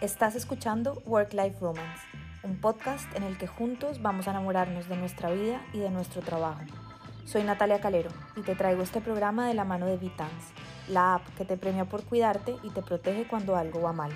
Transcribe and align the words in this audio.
Estás 0.00 0.36
escuchando 0.36 1.02
Work 1.06 1.32
Life 1.32 1.56
Romance, 1.60 2.06
un 2.44 2.60
podcast 2.60 3.12
en 3.16 3.24
el 3.24 3.36
que 3.36 3.48
juntos 3.48 4.00
vamos 4.00 4.28
a 4.28 4.30
enamorarnos 4.30 4.88
de 4.88 4.96
nuestra 4.96 5.28
vida 5.32 5.60
y 5.72 5.80
de 5.80 5.90
nuestro 5.90 6.22
trabajo. 6.22 6.60
Soy 7.24 7.42
Natalia 7.42 7.80
Calero 7.80 8.10
y 8.36 8.42
te 8.42 8.54
traigo 8.54 8.84
este 8.84 9.00
programa 9.00 9.48
de 9.48 9.54
la 9.54 9.64
mano 9.64 9.86
de 9.86 9.96
Vitans, 9.96 10.52
la 10.86 11.16
app 11.16 11.26
que 11.36 11.44
te 11.44 11.56
premia 11.56 11.86
por 11.86 12.04
cuidarte 12.04 12.54
y 12.62 12.70
te 12.70 12.80
protege 12.80 13.26
cuando 13.26 13.56
algo 13.56 13.82
va 13.82 13.92
mal. 13.92 14.12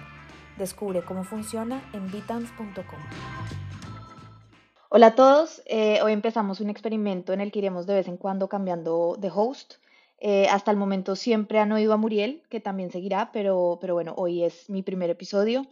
Descubre 0.57 1.03
cómo 1.03 1.25
funciona 1.25 1.83
en 1.93 2.13
vitans.com. 2.13 3.01
Hola 4.89 5.07
a 5.09 5.15
todos, 5.17 5.63
eh, 5.67 6.01
hoy 6.01 6.13
empezamos 6.13 6.61
un 6.61 6.71
experimento 6.71 7.33
en 7.33 7.41
el 7.41 7.51
que 7.51 7.59
iremos 7.59 7.87
de 7.89 7.95
vez 7.95 8.07
en 8.07 8.19
cuando 8.19 8.49
cambiando 8.49 9.17
de 9.19 9.33
host. 9.35 9.75
Eh, 10.25 10.47
hasta 10.49 10.71
el 10.71 10.77
momento 10.77 11.17
siempre 11.17 11.59
han 11.59 11.73
oído 11.73 11.93
a 11.93 11.97
Muriel, 11.97 12.45
que 12.49 12.61
también 12.61 12.93
seguirá, 12.93 13.33
pero, 13.33 13.79
pero 13.81 13.95
bueno, 13.95 14.15
hoy 14.17 14.45
es 14.45 14.71
mi 14.71 14.85
primer 14.85 15.11
episodio. 15.11 15.67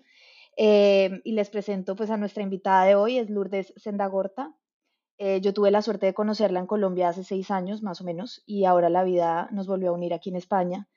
Eh, 0.57 1.21
y 1.23 1.33
les 1.33 1.51
presento 1.51 1.95
pues 1.95 2.11
a 2.11 2.17
nuestra 2.17 2.43
invitada 2.43 2.85
de 2.85 2.97
hoy, 2.97 3.19
es 3.19 3.31
Lourdes 3.31 3.73
Sendagorta. 3.77 4.53
Eh, 5.19 5.41
yo 5.41 5.55
tuve 5.55 5.71
la 5.71 5.83
suerte 5.83 6.07
de 6.07 6.15
conocerla 6.15 6.59
en 6.59 6.67
Colombia 6.67 7.11
hace 7.11 7.23
seis 7.23 7.53
años 7.53 7.81
más 7.85 8.01
o 8.01 8.05
menos 8.05 8.43
y 8.45 8.65
ahora 8.65 8.89
la 8.91 9.05
vida 9.05 9.49
nos 9.53 9.69
volvió 9.69 9.91
a 9.91 9.93
unir 9.93 10.13
aquí 10.15 10.31
en 10.31 10.37
España. 10.37 10.89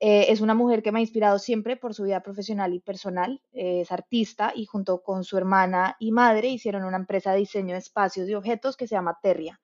es 0.00 0.40
una 0.42 0.54
mujer 0.54 0.82
que 0.82 0.92
me 0.92 0.98
ha 0.98 1.02
inspirado 1.02 1.38
siempre 1.38 1.76
por 1.76 1.94
su 1.94 2.04
vida 2.04 2.22
profesional 2.22 2.74
y 2.74 2.80
personal. 2.80 3.40
es 3.52 3.90
artista 3.90 4.52
y 4.54 4.66
junto 4.66 5.02
con 5.02 5.24
su 5.24 5.38
hermana 5.38 5.96
y 5.98 6.12
madre 6.12 6.48
hicieron 6.48 6.84
una 6.84 6.98
empresa 6.98 7.32
de 7.32 7.38
diseño 7.38 7.72
de 7.72 7.78
espacios 7.80 8.28
y 8.28 8.34
objetos 8.34 8.76
que 8.76 8.86
se 8.86 8.96
llama 8.96 9.18
Terria. 9.22 9.60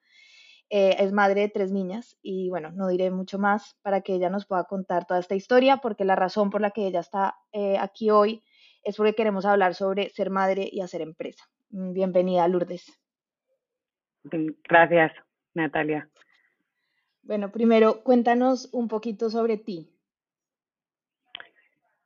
Eh, 0.71 0.95
es 0.97 1.11
madre 1.11 1.41
de 1.41 1.49
tres 1.49 1.71
niñas 1.71 2.17
y 2.23 2.49
bueno, 2.49 2.71
no 2.71 2.87
diré 2.87 3.11
mucho 3.11 3.37
más 3.37 3.77
para 3.83 4.01
que 4.01 4.15
ella 4.15 4.31
nos 4.31 4.47
pueda 4.47 4.63
contar 4.63 5.05
toda 5.05 5.19
esta 5.19 5.35
historia, 5.35 5.77
porque 5.77 6.05
la 6.05 6.15
razón 6.15 6.49
por 6.49 6.59
la 6.59 6.71
que 6.71 6.87
ella 6.87 7.01
está 7.01 7.35
eh, 7.51 7.77
aquí 7.79 8.09
hoy 8.09 8.43
es 8.83 8.97
porque 8.97 9.13
queremos 9.13 9.45
hablar 9.45 9.75
sobre 9.75 10.09
ser 10.09 10.31
madre 10.31 10.67
y 10.71 10.81
hacer 10.81 11.01
empresa. 11.01 11.43
Mm, 11.69 11.93
bienvenida, 11.93 12.47
Lourdes. 12.47 12.99
Gracias, 14.23 15.11
Natalia. 15.53 16.09
Bueno, 17.21 17.51
primero 17.51 18.03
cuéntanos 18.03 18.69
un 18.73 18.87
poquito 18.87 19.29
sobre 19.29 19.57
ti. 19.57 19.91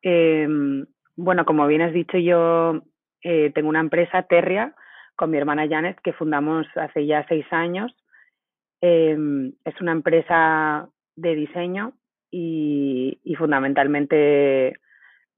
Em, 0.01 0.85
bueno, 1.16 1.45
como 1.45 1.66
bien 1.66 1.81
has 1.81 1.94
dicho, 1.94 2.17
yo 2.17 2.81
eh, 3.21 3.51
tengo 3.55 3.69
una 3.69 3.79
empresa, 3.79 4.23
Terria, 4.23 4.75
con 5.16 5.31
mi 5.31 5.38
hermana 5.38 5.67
Janet, 5.67 5.99
que 6.01 6.11
fundamos 6.11 6.67
hace 6.75 7.05
ya 7.05 7.25
seis 7.29 7.45
años 7.51 7.95
Em, 8.81 9.53
es 9.66 9.81
una 9.81 9.91
empresa 9.91 10.89
de 11.16 11.35
diseño 11.35 11.94
y, 12.31 13.19
fundamentalmente 13.38 14.77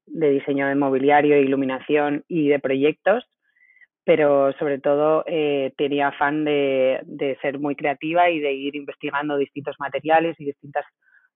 de 0.08 0.30
diseño 0.30 0.67
de 0.67 0.75
mobiliario, 0.75 1.38
iluminación 1.38 2.23
y 2.28 2.50
de 2.50 2.59
proyectos, 2.59 3.25
pero 4.03 4.52
sobre 4.53 4.80
todo 4.80 5.23
eh, 5.28 5.73
tenía 5.78 6.09
afán 6.09 6.44
de, 6.44 7.00
de, 7.03 7.38
ser 7.42 7.59
muy 7.59 7.75
creativa 7.75 8.30
y 8.30 8.39
de 8.39 8.53
ir 8.53 8.75
investigando 8.75 9.38
distintos 9.38 9.75
materiales 9.80 10.36
y 10.39 10.45
distintas 10.45 10.86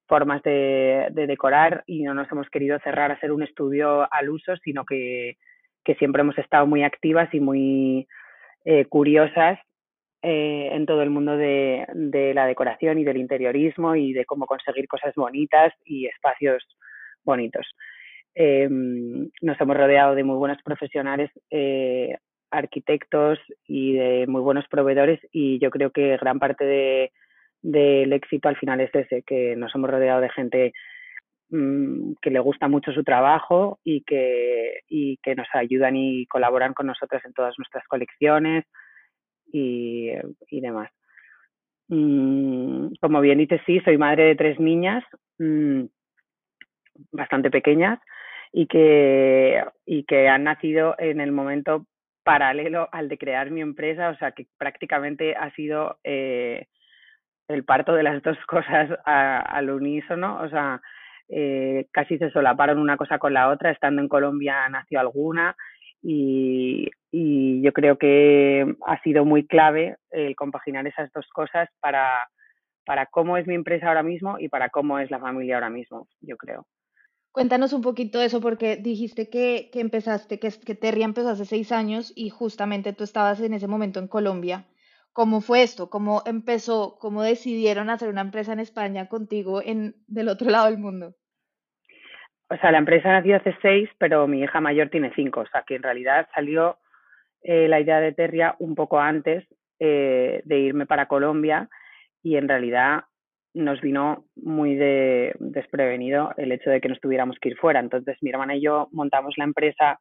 formas 0.07 0.41
de, 0.43 1.07
de, 1.11 1.27
decorar 1.27 1.83
y 1.87 2.03
no 2.03 2.13
nos 2.13 2.31
hemos 2.31 2.49
querido 2.49 2.77
cerrar 2.79 3.11
a 3.11 3.19
ser 3.19 3.31
un 3.31 3.43
estudio 3.43 4.07
al 4.11 4.29
uso, 4.29 4.55
sino 4.57 4.85
que, 4.85 5.37
que 5.83 5.95
siempre 5.95 6.21
hemos 6.21 6.37
estado 6.37 6.67
muy 6.67 6.83
activas 6.83 7.33
y 7.33 7.39
muy 7.39 8.07
eh, 8.65 8.85
curiosas 8.85 9.59
eh, 10.27 10.69
en 10.71 10.87
todo 10.87 11.03
el 11.03 11.11
mundo 11.11 11.37
de, 11.37 11.85
la 12.33 12.47
decoración 12.47 12.97
y 12.97 13.03
del 13.03 13.17
interiorismo 13.17 13.95
y 13.95 14.11
de 14.11 14.25
cómo 14.25 14.47
conseguir 14.47 14.87
cosas 14.87 15.13
bonitas 15.13 15.71
y 15.85 16.07
espacios 16.07 16.65
bonitos. 17.23 17.67
Eh, 18.33 18.67
nos 18.67 19.61
hemos 19.61 19.77
rodeado 19.77 20.15
de 20.15 20.23
muy 20.23 20.35
buenos 20.37 20.57
profesionales, 20.63 21.29
eh, 21.51 22.17
arquitectos 22.49 23.37
y 23.67 23.93
de 23.93 24.25
muy 24.25 24.41
buenos 24.41 24.67
proveedores 24.67 25.19
y 25.31 25.59
yo 25.59 25.69
creo 25.69 25.91
que 25.91 26.17
gran 26.17 26.39
parte 26.39 27.11
del 27.61 28.11
éxito 28.11 28.49
al 28.49 28.57
final 28.57 28.81
es 28.81 28.95
ese, 28.95 29.21
que 29.21 29.55
nos 29.55 29.75
hemos 29.75 29.91
rodeado 29.91 30.21
de 30.21 30.29
gente 30.31 30.73
mm, 31.51 32.13
que 32.19 32.31
le 32.31 32.39
gusta 32.39 32.67
mucho 32.67 32.91
su 32.93 33.03
trabajo 33.03 33.77
y 33.83 34.01
que, 34.01 34.79
y 34.89 35.17
que 35.17 35.35
nos 35.35 35.47
ayudan 35.53 35.95
y 35.95 36.25
colaboran 36.25 36.73
con 36.73 36.87
nosotros 36.87 37.21
en 37.25 37.33
todas 37.33 37.53
nuestras 37.59 37.87
colecciones, 37.87 38.65
y, 39.51 40.11
demás. 40.51 40.91
Mm, 41.87 42.93
como 42.99 43.21
bien 43.21 43.37
dices, 43.37 43.61
sí, 43.65 43.79
soy 43.81 43.97
madre 43.97 44.23
de 44.25 44.35
tres 44.35 44.59
niñas 44.59 45.03
mm, 45.37 45.83
bastante 47.11 47.51
pequeñas 47.51 47.99
y 48.51 48.67
que, 48.67 49.63
y 49.85 50.03
que 50.05 50.27
han 50.27 50.45
nacido 50.45 50.95
en 50.97 51.21
el 51.21 51.31
momento 51.31 51.85
paralelo 52.23 52.89
al 52.91 53.07
de 53.07 53.17
crear 53.17 53.51
mi 53.51 53.61
empresa, 53.61 54.09
o 54.09 54.17
sea 54.17 54.31
que 54.31 54.47
prácticamente 54.57 55.35
ha 55.35 55.51
sido 55.51 55.99
eh, 56.03 56.67
el 57.47 57.63
parto 57.63 57.93
de 57.93 58.03
las 58.03 58.21
dos 58.23 58.37
cosas 58.47 58.89
al 59.05 59.69
unísono, 59.69 60.41
o 60.41 60.49
sea, 60.49 60.81
eh, 61.29 61.87
casi 61.91 62.17
se 62.17 62.31
solaparon 62.31 62.79
una 62.79 62.97
cosa 62.97 63.19
con 63.19 63.33
la 63.33 63.49
otra, 63.49 63.71
estando 63.71 64.01
en 64.01 64.07
Colombia 64.07 64.67
nació 64.69 64.99
alguna 64.99 65.55
y, 66.01 66.89
y 67.17 67.61
yo 67.61 67.71
creo 67.71 67.97
que 67.97 68.75
ha 68.85 69.01
sido 69.01 69.23
muy 69.23 69.47
clave 69.47 69.95
el 70.11 70.35
compaginar 70.35 70.85
esas 70.85 71.09
dos 71.13 71.25
cosas 71.33 71.69
para, 71.79 72.09
para 72.85 73.05
cómo 73.05 73.37
es 73.37 73.47
mi 73.47 73.55
empresa 73.55 73.87
ahora 73.87 74.03
mismo 74.03 74.37
y 74.37 74.49
para 74.49 74.67
cómo 74.67 74.99
es 74.99 75.09
la 75.09 75.19
familia 75.19 75.55
ahora 75.55 75.69
mismo, 75.69 76.09
yo 76.19 76.35
creo. 76.35 76.67
Cuéntanos 77.31 77.71
un 77.71 77.81
poquito 77.81 78.21
eso, 78.21 78.41
porque 78.41 78.75
dijiste 78.75 79.29
que, 79.29 79.69
que 79.71 79.79
empezaste, 79.79 80.39
que, 80.39 80.49
que 80.65 80.75
Terria 80.75 81.05
empezó 81.05 81.29
hace 81.29 81.45
seis 81.45 81.71
años 81.71 82.11
y 82.17 82.29
justamente 82.31 82.91
tú 82.91 83.05
estabas 83.05 83.39
en 83.39 83.53
ese 83.53 83.69
momento 83.69 84.01
en 84.01 84.09
Colombia. 84.09 84.65
¿Cómo 85.13 85.39
fue 85.39 85.63
esto? 85.63 85.89
¿Cómo 85.89 86.21
empezó? 86.25 86.97
¿Cómo 86.99 87.23
decidieron 87.23 87.89
hacer 87.89 88.09
una 88.09 88.21
empresa 88.27 88.51
en 88.51 88.59
España 88.59 89.07
contigo 89.07 89.61
en, 89.63 89.95
del 90.07 90.27
otro 90.27 90.49
lado 90.49 90.65
del 90.65 90.79
mundo? 90.79 91.15
O 92.49 92.57
sea, 92.57 92.73
la 92.73 92.77
empresa 92.79 93.09
nació 93.09 93.37
hace 93.37 93.55
seis, 93.61 93.89
pero 93.99 94.27
mi 94.27 94.43
hija 94.43 94.59
mayor 94.59 94.89
tiene 94.89 95.13
cinco. 95.15 95.39
O 95.39 95.47
sea, 95.47 95.63
que 95.65 95.75
en 95.75 95.83
realidad 95.83 96.27
salió 96.35 96.77
eh, 97.47 97.67
la 97.67 97.79
idea 97.79 97.99
de 97.99 98.11
Terria 98.11 98.55
un 98.57 98.73
poco 98.73 98.99
antes 98.99 99.45
eh, 99.79 100.41
de 100.45 100.59
irme 100.59 100.87
para 100.87 101.07
Colombia 101.07 101.69
y 102.23 102.37
en 102.37 102.47
realidad 102.47 103.03
nos 103.53 103.81
vino 103.81 104.25
muy 104.35 104.73
de, 104.73 105.35
desprevenido 105.37 106.31
el 106.37 106.51
hecho 106.51 106.71
de 106.71 106.81
que 106.81 106.89
nos 106.89 106.99
tuviéramos 106.99 107.37
que 107.39 107.49
ir 107.49 107.57
fuera. 107.57 107.79
Entonces 107.79 108.17
mi 108.21 108.31
hermana 108.31 108.55
y 108.55 108.61
yo 108.61 108.89
montamos 108.91 109.35
la 109.37 109.43
empresa 109.43 109.99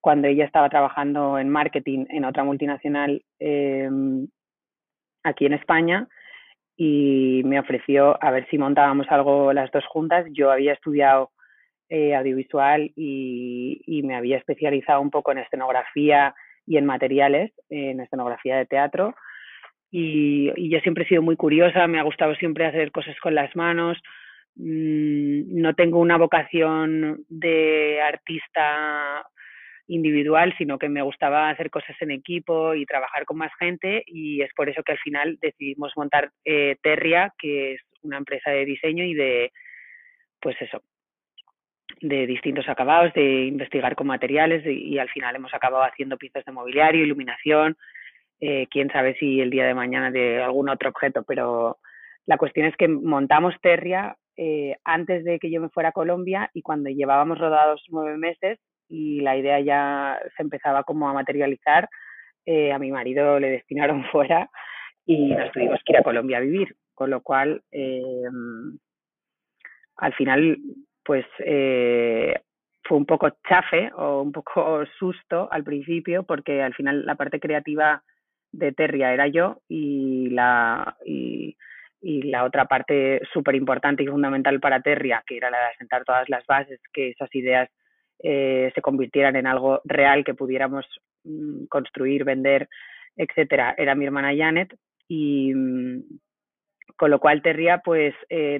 cuando 0.00 0.26
ella 0.26 0.44
estaba 0.44 0.68
trabajando 0.70 1.38
en 1.38 1.50
marketing 1.50 2.06
en 2.08 2.24
otra 2.24 2.42
multinacional 2.42 3.22
em, 3.38 4.26
aquí 5.22 5.46
en 5.46 5.52
España 5.52 6.08
y 6.76 7.42
me 7.44 7.60
ofreció 7.60 8.18
a 8.20 8.32
ver 8.32 8.48
si 8.50 8.58
montábamos 8.58 9.06
algo 9.08 9.52
las 9.52 9.70
dos 9.70 9.86
juntas. 9.86 10.26
Yo 10.32 10.50
había 10.50 10.72
estudiado 10.72 11.30
eh, 11.88 12.16
audiovisual 12.16 12.90
y, 12.96 13.82
y, 13.86 14.02
me 14.02 14.16
había 14.16 14.38
especializado 14.38 15.00
un 15.00 15.10
poco 15.10 15.30
en 15.30 15.38
escenografía 15.38 16.34
y 16.66 16.76
en 16.76 16.86
materiales, 16.86 17.52
en 17.70 18.00
escenografía 18.00 18.56
de 18.56 18.66
teatro. 18.66 19.14
Y, 19.90 20.70
yo 20.70 20.80
siempre 20.80 21.04
he 21.04 21.08
sido 21.08 21.22
muy 21.22 21.36
curiosa, 21.36 21.86
me 21.86 21.98
ha 22.00 22.02
gustado 22.02 22.34
siempre 22.36 22.66
hacer 22.66 22.90
cosas 22.92 23.16
con 23.20 23.34
las 23.34 23.54
manos. 23.54 23.98
Mm, 24.56 25.60
no 25.60 25.74
tengo 25.74 25.98
una 25.98 26.16
vocación 26.16 27.24
de 27.28 28.00
artista 28.00 29.26
individual, 29.88 30.54
sino 30.56 30.78
que 30.78 30.88
me 30.88 31.02
gustaba 31.02 31.50
hacer 31.50 31.70
cosas 31.70 31.96
en 32.00 32.10
equipo 32.10 32.74
y 32.74 32.86
trabajar 32.86 33.24
con 33.24 33.38
más 33.38 33.52
gente 33.58 34.02
y 34.06 34.40
es 34.40 34.50
por 34.54 34.68
eso 34.68 34.82
que 34.82 34.92
al 34.92 34.98
final 34.98 35.38
decidimos 35.40 35.92
montar 35.96 36.30
eh, 36.44 36.76
Terria, 36.82 37.32
que 37.38 37.74
es 37.74 37.80
una 38.02 38.18
empresa 38.18 38.50
de 38.50 38.64
diseño 38.64 39.04
y 39.04 39.14
de, 39.14 39.52
pues 40.40 40.56
eso, 40.60 40.82
de 42.02 42.26
distintos 42.26 42.68
acabados, 42.68 43.12
de 43.14 43.46
investigar 43.46 43.94
con 43.94 44.08
materiales 44.08 44.64
y, 44.66 44.98
al 44.98 45.08
final 45.08 45.36
hemos 45.36 45.54
acabado 45.54 45.84
haciendo 45.84 46.18
piezas 46.18 46.44
de 46.44 46.52
mobiliario, 46.52 47.04
iluminación, 47.04 47.76
eh, 48.40 48.66
quién 48.70 48.90
sabe 48.90 49.14
si 49.14 49.40
el 49.40 49.50
día 49.50 49.66
de 49.66 49.74
mañana 49.74 50.10
de 50.10 50.42
algún 50.42 50.68
otro 50.68 50.90
objeto, 50.90 51.22
pero 51.22 51.78
la 52.26 52.38
cuestión 52.38 52.66
es 52.66 52.76
que 52.76 52.88
montamos 52.88 53.54
Terria 53.62 54.16
eh, 54.36 54.76
antes 54.84 55.24
de 55.24 55.38
que 55.38 55.50
yo 55.50 55.60
me 55.60 55.68
fuera 55.68 55.90
a 55.90 55.92
Colombia 55.92 56.50
y 56.52 56.62
cuando 56.62 56.90
llevábamos 56.90 57.38
rodados 57.38 57.84
nueve 57.88 58.16
meses 58.16 58.58
y 58.88 59.20
la 59.20 59.36
idea 59.36 59.60
ya 59.60 60.20
se 60.36 60.42
empezaba 60.42 60.82
como 60.82 61.08
a 61.08 61.12
materializar, 61.12 61.88
eh, 62.44 62.72
a 62.72 62.80
mi 62.80 62.90
marido 62.90 63.38
le 63.38 63.50
destinaron 63.50 64.04
fuera 64.10 64.50
y 65.06 65.34
nos 65.34 65.52
tuvimos 65.52 65.78
que 65.84 65.92
ir 65.92 65.98
a 65.98 66.02
Colombia 66.02 66.38
a 66.38 66.40
vivir, 66.40 66.74
con 66.94 67.10
lo 67.10 67.20
cual 67.22 67.62
al 69.96 70.14
final 70.14 70.58
pues 71.04 71.24
eh, 71.38 72.40
fue 72.84 72.98
un 72.98 73.06
poco 73.06 73.30
chafe 73.48 73.90
o 73.96 74.22
un 74.22 74.32
poco 74.32 74.84
susto 74.98 75.48
al 75.50 75.64
principio 75.64 76.24
porque 76.24 76.62
al 76.62 76.74
final 76.74 77.04
la 77.06 77.14
parte 77.14 77.40
creativa 77.40 78.02
de 78.52 78.72
Terria 78.72 79.12
era 79.12 79.28
yo 79.28 79.60
y 79.68 80.28
la, 80.30 80.96
y, 81.04 81.56
la 82.02 82.44
otra 82.44 82.64
parte 82.66 83.20
súper 83.32 83.54
importante 83.54 84.02
y 84.02 84.08
fundamental 84.08 84.58
para 84.60 84.82
Terria, 84.82 85.22
que 85.26 85.36
era 85.36 85.50
la 85.50 85.58
de 85.58 85.66
asentar 85.66 86.04
todas 86.04 86.28
las 86.28 86.44
bases, 86.46 86.80
que 86.92 87.10
esas 87.10 87.32
ideas 87.34 87.70
se 88.20 88.82
convirtieran 88.82 89.36
en 89.36 89.46
algo 89.46 89.80
real 89.84 90.24
que 90.24 90.34
pudiéramos 90.34 90.86
mm, 91.24 91.66
construir, 91.66 92.24
vender, 92.24 92.68
etcétera, 93.16 93.74
era 93.76 93.94
mi 93.94 94.04
hermana 94.04 94.34
Janet. 94.36 94.76
Y 95.08 95.52
mm, 95.54 96.02
con 97.02 97.10
lo 97.10 97.18
cual 97.18 97.42
Terria 97.42 97.78
pues 97.84 98.14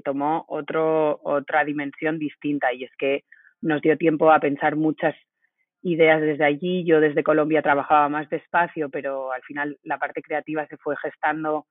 tomó 0.04 0.44
otro, 0.48 1.20
otra 1.22 1.64
dimensión 1.64 2.18
distinta 2.18 2.72
y 2.72 2.82
es 2.82 2.90
que 2.98 3.22
nos 3.60 3.80
dio 3.82 3.96
tiempo 3.96 4.32
a 4.32 4.40
pensar 4.40 4.74
muchas 4.74 5.14
ideas 5.80 6.20
desde 6.20 6.44
allí. 6.44 6.84
Yo 6.84 6.98
desde 6.98 7.22
Colombia 7.22 7.62
trabajaba 7.62 8.08
más 8.08 8.28
despacio, 8.30 8.90
pero 8.90 9.30
al 9.30 9.42
final 9.42 9.78
la 9.84 9.96
parte 9.96 10.22
creativa 10.22 10.66
se 10.66 10.76
fue 10.76 10.96
gestando 10.96 11.66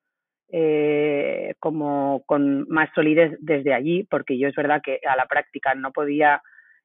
eh, 0.49 1.55
como 1.59 2.23
con 2.25 2.65
más 2.69 2.89
solidez 2.95 3.37
desde 3.41 3.73
allí, 3.73 4.07
porque 4.09 4.37
yo 4.37 4.47
es 4.47 4.55
verdad 4.55 4.81
que 4.81 5.01
a 5.05 5.17
la 5.17 5.25
práctica 5.25 5.75
no 5.75 5.91
podía 5.91 6.41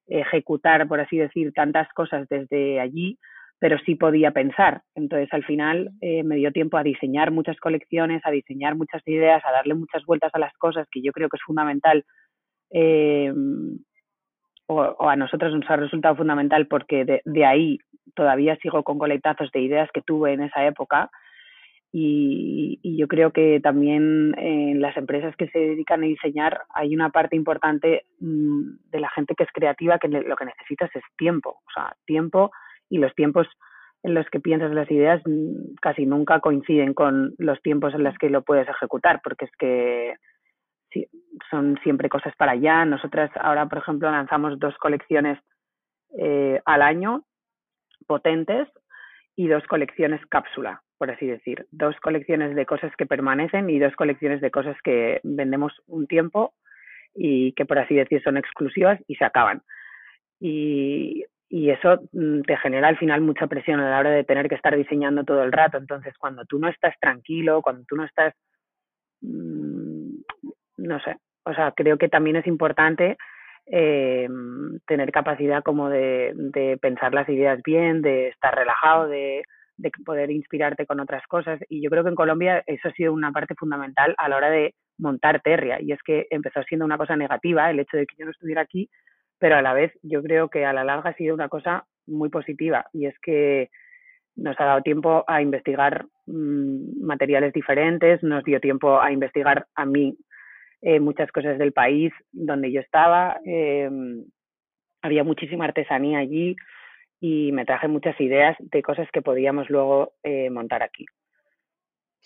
ejecutar, 0.09 0.89
por 0.89 0.99
así 0.99 1.17
decir, 1.17 1.53
tantas 1.53 1.89
cosas 1.93 2.29
desde 2.29 2.81
allí, 2.81 3.21
pero 3.59 3.79
sí 3.85 3.95
podía 3.95 4.33
pensar. 4.33 4.83
Entonces, 4.95 5.29
al 5.33 5.45
final 5.45 5.91
eh, 6.01 6.23
me 6.23 6.37
dio 6.37 6.53
tiempo 6.53 6.77
a 6.77 6.83
diseñar 6.83 7.31
muchas 7.31 7.59
colecciones, 7.59 8.23
a 8.25 8.31
diseñar 8.31 8.77
muchas 8.77 9.03
ideas, 9.07 9.43
a 9.45 9.53
darle 9.53 9.75
muchas 9.75 10.05
vueltas 10.05 10.35
a 10.35 10.39
las 10.39 10.53
cosas, 10.59 10.87
que 10.91 11.01
yo 11.03 11.13
creo 11.13 11.29
que 11.29 11.37
es 11.37 11.43
fundamental 11.43 12.05
eh, 12.71 13.33
o, 14.67 15.09
a 15.09 15.17
nosotros 15.17 15.55
nos 15.55 15.71
ha 15.71 15.77
resultado 15.77 16.17
fundamental 16.17 16.67
porque 16.67 17.21
de, 17.25 17.45
ahí 17.45 17.79
todavía 18.15 18.57
sigo 18.57 18.83
con 18.83 18.99
coletazos 18.99 19.51
de 19.53 19.61
ideas 19.61 19.89
que 19.93 20.03
tuve 20.03 20.33
en 20.33 20.43
esa 20.43 20.67
época. 20.67 21.11
Y, 21.93 22.81
yo 22.99 23.09
creo 23.09 23.31
que 23.31 23.61
también 23.61 24.35
en 24.39 24.81
las 24.81 24.97
empresas 24.97 25.37
que 25.37 25.49
se 25.49 25.59
dedican 25.59 26.03
a 26.03 26.07
diseñar 26.07 26.63
hay 26.75 26.95
una 26.95 27.11
parte 27.11 27.37
importante 27.37 28.07
mm, 28.21 28.91
de 28.91 29.01
la 29.01 29.11
gente 29.11 29.35
que 29.35 29.45
es 29.45 29.51
creativa 29.53 29.99
que 29.99 30.09
lo 30.09 30.37
que 30.37 30.45
necesitas 30.45 30.91
es 30.95 31.03
tiempo, 31.17 31.51
o 31.51 31.71
sea, 31.75 31.95
tiempo 32.07 32.51
y 32.89 32.99
los 32.99 33.15
tiempos 33.15 33.47
en 34.03 34.15
los 34.15 34.29
que 34.31 34.41
piensas 34.41 34.73
las 34.73 34.91
ideas 34.91 35.21
mm, 35.25 35.75
casi 35.81 36.07
nunca 36.07 36.41
coinciden 36.41 36.95
con 36.95 37.35
los 37.39 37.61
tiempos 37.63 37.95
en 37.95 38.05
los 38.05 38.17
que 38.19 38.31
lo 38.31 38.43
puedes 38.43 38.69
ejecutar, 38.69 39.21
porque 39.23 39.47
es 39.47 39.51
que 39.59 40.15
son 41.51 41.79
siempre 41.83 42.09
cosas 42.09 42.35
para 42.37 42.53
allá. 42.53 42.85
Nosotras 42.85 43.31
ahora, 43.41 43.67
por 43.67 43.79
ejemplo, 43.79 44.11
lanzamos 44.11 44.59
dos 44.59 44.77
colecciones 44.79 45.39
eh, 46.19 46.61
al 46.65 46.83
año 46.83 47.25
potentes 48.07 48.69
y 49.35 49.49
dos 49.49 49.65
colecciones 49.67 50.25
cápsula, 50.27 50.83
por 50.99 51.11
así 51.11 51.27
decir. 51.27 51.67
Dos 51.71 51.97
colecciones 52.01 52.55
de 52.55 52.65
cosas 52.65 52.95
que 52.97 53.07
permanecen 53.07 53.69
y 53.69 53.79
dos 53.79 53.95
colecciones 53.97 54.41
de 54.41 54.51
cosas 54.51 54.77
que 54.83 55.21
vendemos 55.25 55.73
un 55.87 56.07
tiempo 56.07 56.55
y 57.15 57.53
que, 57.53 57.67
por 57.67 57.79
así 57.79 57.95
decir, 57.95 58.23
son 58.23 58.37
exclusivas 58.37 59.01
y 59.09 59.17
se 59.17 59.25
acaban. 59.25 59.63
Y, 60.39 61.25
y 61.49 61.71
eso 61.71 62.01
mm, 62.13 62.43
te 62.43 62.57
genera 62.57 62.89
al 62.89 62.99
final 62.99 63.21
mucha 63.21 63.47
presión 63.47 63.81
a 63.81 63.91
la 63.91 63.99
hora 63.99 64.11
de 64.11 64.25
tener 64.25 64.49
que 64.49 64.57
estar 64.57 64.77
diseñando 64.77 65.25
todo 65.25 65.43
el 65.43 65.53
rato. 65.53 65.79
Entonces, 65.79 66.15
cuando 66.19 66.45
tú 66.45 66.59
no 66.59 66.69
estás 66.69 66.95
tranquilo, 67.01 67.63
cuando 67.63 67.85
tú 67.89 67.97
no 67.97 68.05
estás 68.05 68.35
mm, 69.21 70.17
no 70.79 71.01
sé, 71.01 71.17
o 71.45 71.55
sea, 71.55 71.73
creo 71.73 71.97
que 71.99 72.09
también 72.09 72.37
es 72.37 72.47
importante 72.47 73.17
eh, 73.67 74.29
tener 74.87 75.11
capacidad 75.11 75.63
como 75.63 75.89
de, 75.89 76.33
de, 76.35 76.77
pensar 76.79 77.15
las 77.15 77.29
ideas 77.29 77.61
bien, 77.65 78.03
de 78.03 78.29
estar 78.29 78.55
relajado, 78.55 79.09
de, 79.09 79.43
de, 79.77 79.91
poder 80.05 80.31
inspirarte 80.31 80.87
con 80.87 81.01
otras 81.01 81.25
cosas. 81.27 81.61
Y 81.69 81.83
yo 81.83 81.91
creo 81.91 82.03
que 82.03 82.11
en 82.11 82.17
Colombia 82.17 82.63
eso 82.67 82.89
ha 82.89 82.93
sido 82.93 83.13
una 83.13 83.33
parte 83.33 83.55
fundamental 83.55 84.15
a 84.19 84.29
la 84.29 84.37
hora 84.37 84.51
de 84.51 84.75
montar 84.99 85.41
Terria. 85.41 85.81
Y 85.81 85.93
es 85.93 86.03
que 86.03 86.27
empezó 86.31 86.63
siendo 86.65 86.85
una 86.85 86.99
cosa 86.99 87.17
negativa 87.17 87.71
el 87.71 87.81
hecho 87.81 87.97
de 87.97 88.07
que 88.07 88.17
yo 88.19 88.25
no 88.25 88.33
estuviera 88.33 88.63
aquí, 88.63 88.89
pero 89.39 89.57
a 89.57 89.63
la 89.63 89.73
vez 89.73 89.93
yo 90.03 90.23
creo 90.23 90.49
que 90.49 90.65
a 90.65 90.73
la 90.73 90.85
larga 90.85 91.11
ha 91.11 91.15
sido 91.15 91.35
una 91.35 91.49
cosa 91.49 91.87
muy 92.07 92.29
positiva. 92.29 92.87
Y 92.93 93.07
es 93.07 93.19
que 93.21 93.71
nos 94.37 94.59
ha 94.61 94.65
dado 94.65 94.83
tiempo 94.83 95.25
a 95.27 95.43
investigar 95.43 96.07
mmm, 96.27 97.05
materiales 97.05 97.53
diferentes, 97.53 98.23
nos 98.23 98.45
dio 98.45 98.61
tiempo 98.61 99.01
a 99.01 99.11
investigar 99.13 99.67
a 99.75 99.87
mí 99.87 100.17
eh, 100.83 101.01
muchas 101.01 101.31
cosas 101.33 101.59
del 101.59 101.73
país 101.73 102.13
donde 102.33 102.71
yo 102.71 102.81
estaba. 102.81 103.41
Eh, 103.45 103.91
había 105.03 105.25
muchísima 105.25 105.65
artesanía 105.65 106.19
allí 106.19 106.57
y 107.21 107.53
me 107.53 107.65
traje 107.65 107.89
muchas 107.89 108.21
ideas 108.21 108.57
de 108.61 108.83
cosas 108.83 109.09
que 109.13 109.23
podíamos 109.23 109.71
luego 109.71 110.13
eh, 110.23 110.51
montar 110.51 110.83
aquí. 110.83 111.07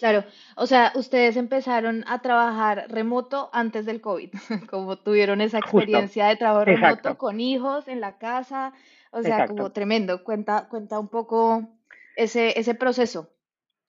Claro, 0.01 0.25
o 0.57 0.67
sea, 0.67 0.93
ustedes 0.95 1.37
empezaron 1.37 2.05
a 2.09 2.23
trabajar 2.23 2.87
remoto 2.89 3.51
antes 3.53 3.85
del 3.85 4.01
COVID, 4.01 4.31
como 4.71 4.97
tuvieron 4.97 5.43
esa 5.43 5.59
experiencia 5.59 6.27
de 6.27 6.37
trabajo 6.37 6.65
remoto 6.65 7.19
con 7.19 7.39
hijos 7.39 7.87
en 7.87 8.01
la 8.01 8.17
casa, 8.17 8.73
o 9.11 9.21
sea, 9.23 9.47
como 9.47 9.73
tremendo. 9.73 10.25
Cuenta, 10.25 10.69
cuenta 10.71 10.99
un 10.99 11.09
poco 11.09 11.69
ese, 12.17 12.59
ese 12.59 12.75
proceso 12.75 13.29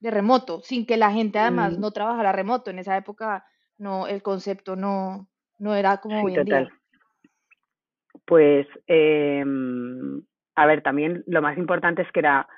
de 0.01 0.11
remoto, 0.11 0.61
sin 0.63 0.85
que 0.85 0.97
la 0.97 1.11
gente 1.11 1.39
además 1.39 1.77
mm. 1.77 1.81
no 1.81 1.91
trabajara 1.91 2.33
remoto. 2.33 2.71
En 2.71 2.79
esa 2.79 2.97
época 2.97 3.45
no, 3.77 4.05
el 4.07 4.21
concepto 4.21 4.75
no, 4.75 5.29
no 5.59 5.75
era 5.75 5.97
como 5.97 6.23
hoy 6.23 6.35
en 6.35 6.43
día. 6.43 6.69
Pues, 8.25 8.67
eh, 8.87 9.45
a 10.55 10.65
ver, 10.65 10.83
también 10.83 11.23
lo 11.25 11.41
más 11.41 11.57
importante 11.57 12.01
es 12.01 12.11
que 12.11 12.19
era, 12.19 12.49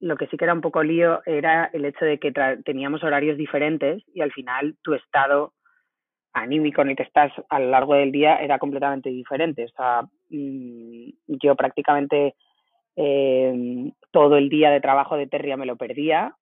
lo 0.00 0.16
que 0.16 0.26
sí 0.26 0.36
que 0.36 0.44
era 0.44 0.54
un 0.54 0.60
poco 0.60 0.82
lío 0.82 1.22
era 1.24 1.70
el 1.72 1.84
hecho 1.84 2.04
de 2.04 2.18
que 2.18 2.32
teníamos 2.64 3.02
horarios 3.02 3.38
diferentes 3.38 4.02
y 4.14 4.20
al 4.20 4.32
final 4.32 4.76
tu 4.82 4.94
estado 4.94 5.54
anímico 6.32 6.82
en 6.82 6.90
el 6.90 6.96
que 6.96 7.02
estás 7.02 7.32
a 7.48 7.58
lo 7.58 7.70
largo 7.70 7.94
del 7.94 8.12
día 8.12 8.36
era 8.36 8.58
completamente 8.58 9.08
diferente. 9.08 9.64
O 9.64 9.68
sea, 9.68 10.02
mm, 10.28 11.08
yo 11.28 11.56
prácticamente 11.56 12.34
eh, 12.96 13.90
todo 14.10 14.36
el 14.36 14.48
día 14.48 14.70
de 14.70 14.80
trabajo 14.80 15.16
de 15.16 15.26
Terria 15.26 15.56
me 15.56 15.66
lo 15.66 15.76
perdía 15.76 16.34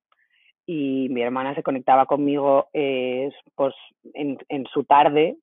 y 0.66 1.08
mi 1.10 1.22
hermana 1.22 1.54
se 1.54 1.62
conectaba 1.62 2.06
conmigo 2.06 2.68
eh, 2.72 3.30
pues 3.54 3.74
en, 4.14 4.38
su 4.72 4.84
tarde 4.84 5.36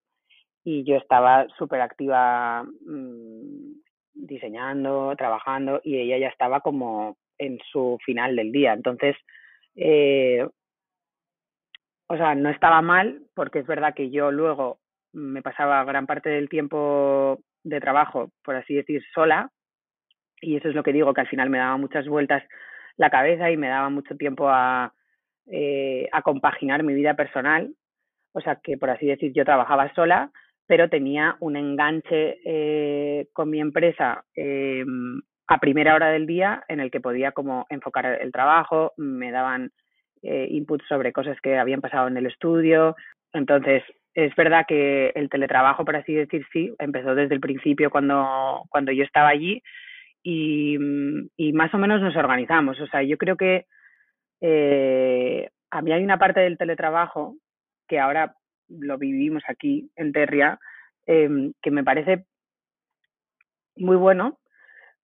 y 0.63 0.83
yo 0.83 0.95
estaba 0.95 1.47
súper 1.57 1.81
activa 1.81 2.63
mmm, 2.63 3.73
diseñando, 4.13 5.15
trabajando 5.17 5.81
y 5.83 5.97
ella 5.97 6.17
ya 6.17 6.27
estaba 6.27 6.61
como 6.61 7.17
en 7.41 7.59
su 7.71 7.97
final 8.05 8.35
del 8.35 8.51
día. 8.51 8.73
Entonces, 8.73 9.15
eh, 9.75 10.47
o 12.07 12.17
sea, 12.17 12.35
no 12.35 12.49
estaba 12.49 12.81
mal 12.81 13.23
porque 13.33 13.59
es 13.59 13.67
verdad 13.67 13.93
que 13.95 14.09
yo 14.11 14.31
luego 14.31 14.79
me 15.13 15.41
pasaba 15.41 15.83
gran 15.83 16.05
parte 16.05 16.29
del 16.29 16.49
tiempo 16.49 17.39
de 17.63 17.79
trabajo, 17.79 18.31
por 18.43 18.55
así 18.55 18.73
decir, 18.75 19.03
sola 19.13 19.51
y 20.41 20.57
eso 20.57 20.69
es 20.69 20.75
lo 20.75 20.83
que 20.83 20.93
digo, 20.93 21.13
que 21.13 21.21
al 21.21 21.27
final 21.27 21.49
me 21.49 21.59
daba 21.59 21.77
muchas 21.77 22.07
vueltas 22.07 22.43
la 22.97 23.09
cabeza 23.09 23.49
y 23.51 23.57
me 23.57 23.69
daba 23.69 23.89
mucho 23.89 24.15
tiempo 24.17 24.49
a, 24.49 24.93
eh, 25.47 26.09
a 26.11 26.21
compaginar 26.21 26.83
mi 26.83 26.93
vida 26.93 27.15
personal. 27.15 27.73
O 28.33 28.41
sea 28.41 28.59
que, 28.63 28.77
por 28.77 28.89
así 28.89 29.05
decir, 29.05 29.33
yo 29.33 29.45
trabajaba 29.45 29.93
sola, 29.93 30.31
pero 30.65 30.89
tenía 30.89 31.37
un 31.39 31.55
enganche 31.55 32.39
eh, 32.45 33.27
con 33.33 33.49
mi 33.49 33.59
empresa 33.59 34.23
eh, 34.35 34.83
a 35.51 35.57
primera 35.57 35.95
hora 35.95 36.09
del 36.09 36.27
día 36.27 36.63
en 36.69 36.79
el 36.79 36.89
que 36.89 37.01
podía 37.01 37.33
como 37.33 37.65
enfocar 37.69 38.05
el 38.05 38.31
trabajo, 38.31 38.93
me 38.95 39.31
daban 39.31 39.71
eh, 40.21 40.47
inputs 40.49 40.87
sobre 40.87 41.11
cosas 41.11 41.37
que 41.41 41.57
habían 41.57 41.81
pasado 41.81 42.07
en 42.07 42.15
el 42.15 42.25
estudio. 42.25 42.95
Entonces, 43.33 43.83
es 44.13 44.33
verdad 44.35 44.63
que 44.65 45.11
el 45.13 45.29
teletrabajo, 45.29 45.83
por 45.83 45.97
así 45.97 46.13
decir, 46.13 46.45
sí, 46.53 46.73
empezó 46.79 47.15
desde 47.15 47.35
el 47.35 47.41
principio 47.41 47.89
cuando, 47.89 48.63
cuando 48.69 48.93
yo 48.93 49.03
estaba 49.03 49.27
allí 49.27 49.61
y, 50.23 50.77
y 51.35 51.51
más 51.51 51.73
o 51.73 51.77
menos 51.77 52.01
nos 52.01 52.15
organizamos. 52.15 52.79
O 52.79 52.87
sea, 52.87 53.03
yo 53.03 53.17
creo 53.17 53.35
que 53.35 53.65
eh, 54.39 55.49
a 55.69 55.81
mí 55.81 55.91
hay 55.91 56.01
una 56.01 56.17
parte 56.17 56.39
del 56.39 56.57
teletrabajo 56.57 57.35
que 57.89 57.99
ahora 57.99 58.35
lo 58.69 58.97
vivimos 58.97 59.43
aquí 59.49 59.91
en 59.97 60.13
Terria, 60.13 60.59
eh, 61.07 61.51
que 61.61 61.71
me 61.71 61.83
parece 61.83 62.25
muy 63.75 63.97
bueno, 63.97 64.37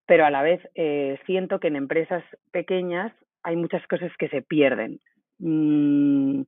pero 0.07 0.25
a 0.25 0.31
la 0.31 0.41
vez 0.41 0.61
eh, 0.73 1.19
siento 1.25 1.59
que 1.59 1.67
en 1.67 1.75
empresas 1.75 2.23
pequeñas 2.51 3.13
hay 3.43 3.55
muchas 3.55 3.85
cosas 3.87 4.11
que 4.17 4.29
se 4.29 4.41
pierden. 4.41 4.99
Mm, 5.37 6.41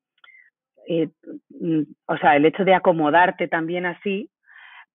eh, 0.88 1.10
mm, 1.50 1.82
o 2.08 2.18
sea, 2.18 2.36
el 2.36 2.46
hecho 2.46 2.64
de 2.64 2.74
acomodarte 2.74 3.48
también 3.48 3.86
así 3.86 4.32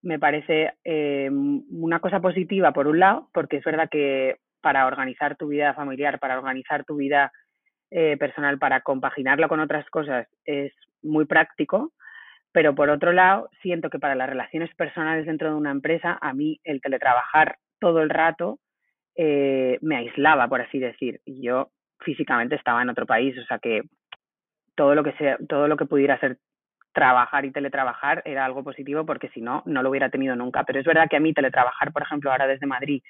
me 0.03 0.19
parece 0.19 0.73
eh, 0.83 1.31
una 1.31 2.01
cosa 2.01 2.21
positiva 2.21 2.73
por 2.73 2.89
un 2.89 2.99
lado, 2.99 3.29
porque 3.33 3.59
es 3.59 3.65
verdad 3.65 3.89
que 3.91 4.37
para 4.61 4.87
organizar 4.87 5.37
tu 5.37 5.49
vida 5.49 5.75
familiar, 5.75 6.19
para 6.19 6.39
organizar 6.39 6.85
tu 6.85 6.97
vida 6.97 7.31
personal 8.19 8.59
para 8.59 8.81
compaginarlo 8.81 9.47
con 9.47 9.61
otras 9.61 9.89
cosas 9.89 10.27
es 10.45 10.73
muy 11.01 11.27
práctico, 11.27 11.93
pero 12.51 12.75
por 12.75 12.91
otro 12.91 13.13
lado, 13.13 13.49
siento 13.63 13.89
que 13.89 14.01
para 14.01 14.17
las 14.17 14.29
relaciones 14.29 14.75
personales 14.75 15.27
dentro 15.27 15.51
de 15.51 15.55
una 15.55 15.71
empresa, 15.71 16.19
a 16.21 16.33
mí 16.33 16.59
el 16.65 16.81
teletrabajar 16.81 17.57
todo 17.85 18.01
el 18.01 18.09
rato 18.09 18.61
eh, 19.15 19.77
me 19.83 19.97
aislaba, 19.97 20.49
por 20.49 20.63
así 20.63 20.79
decir. 20.79 21.21
Y 21.27 21.43
yo 21.43 21.69
físicamente 21.99 22.55
estaba 22.55 22.81
en 22.81 22.89
otro 22.89 23.05
país, 23.05 23.37
o 23.37 23.45
sea 23.45 23.59
que 23.59 23.83
todo 24.75 24.95
lo 24.95 25.05
que 25.05 25.13
sea, 25.19 25.37
todo 25.47 25.69
lo 25.69 25.77
que 25.77 25.85
pudiera 25.85 26.19
ser 26.19 26.39
trabajar 26.95 27.45
y 27.45 27.53
teletrabajar 27.53 28.23
era 28.25 28.47
algo 28.47 28.65
positivo 28.65 29.05
porque 29.05 29.29
si 29.35 29.43
no, 29.43 29.63
no 29.67 29.83
lo 29.83 29.91
hubiera 29.91 30.09
tenido 30.09 30.35
nunca. 30.35 30.65
Pero 30.65 30.81
es 30.81 30.87
verdad 30.87 31.09
que 31.11 31.19
a 31.19 31.21
mí 31.21 31.35
teletrabajar, 31.35 31.93
por 31.93 32.01
ejemplo, 32.01 32.31
ahora 32.33 32.47
desde 32.47 32.67
Madrid 32.67 33.03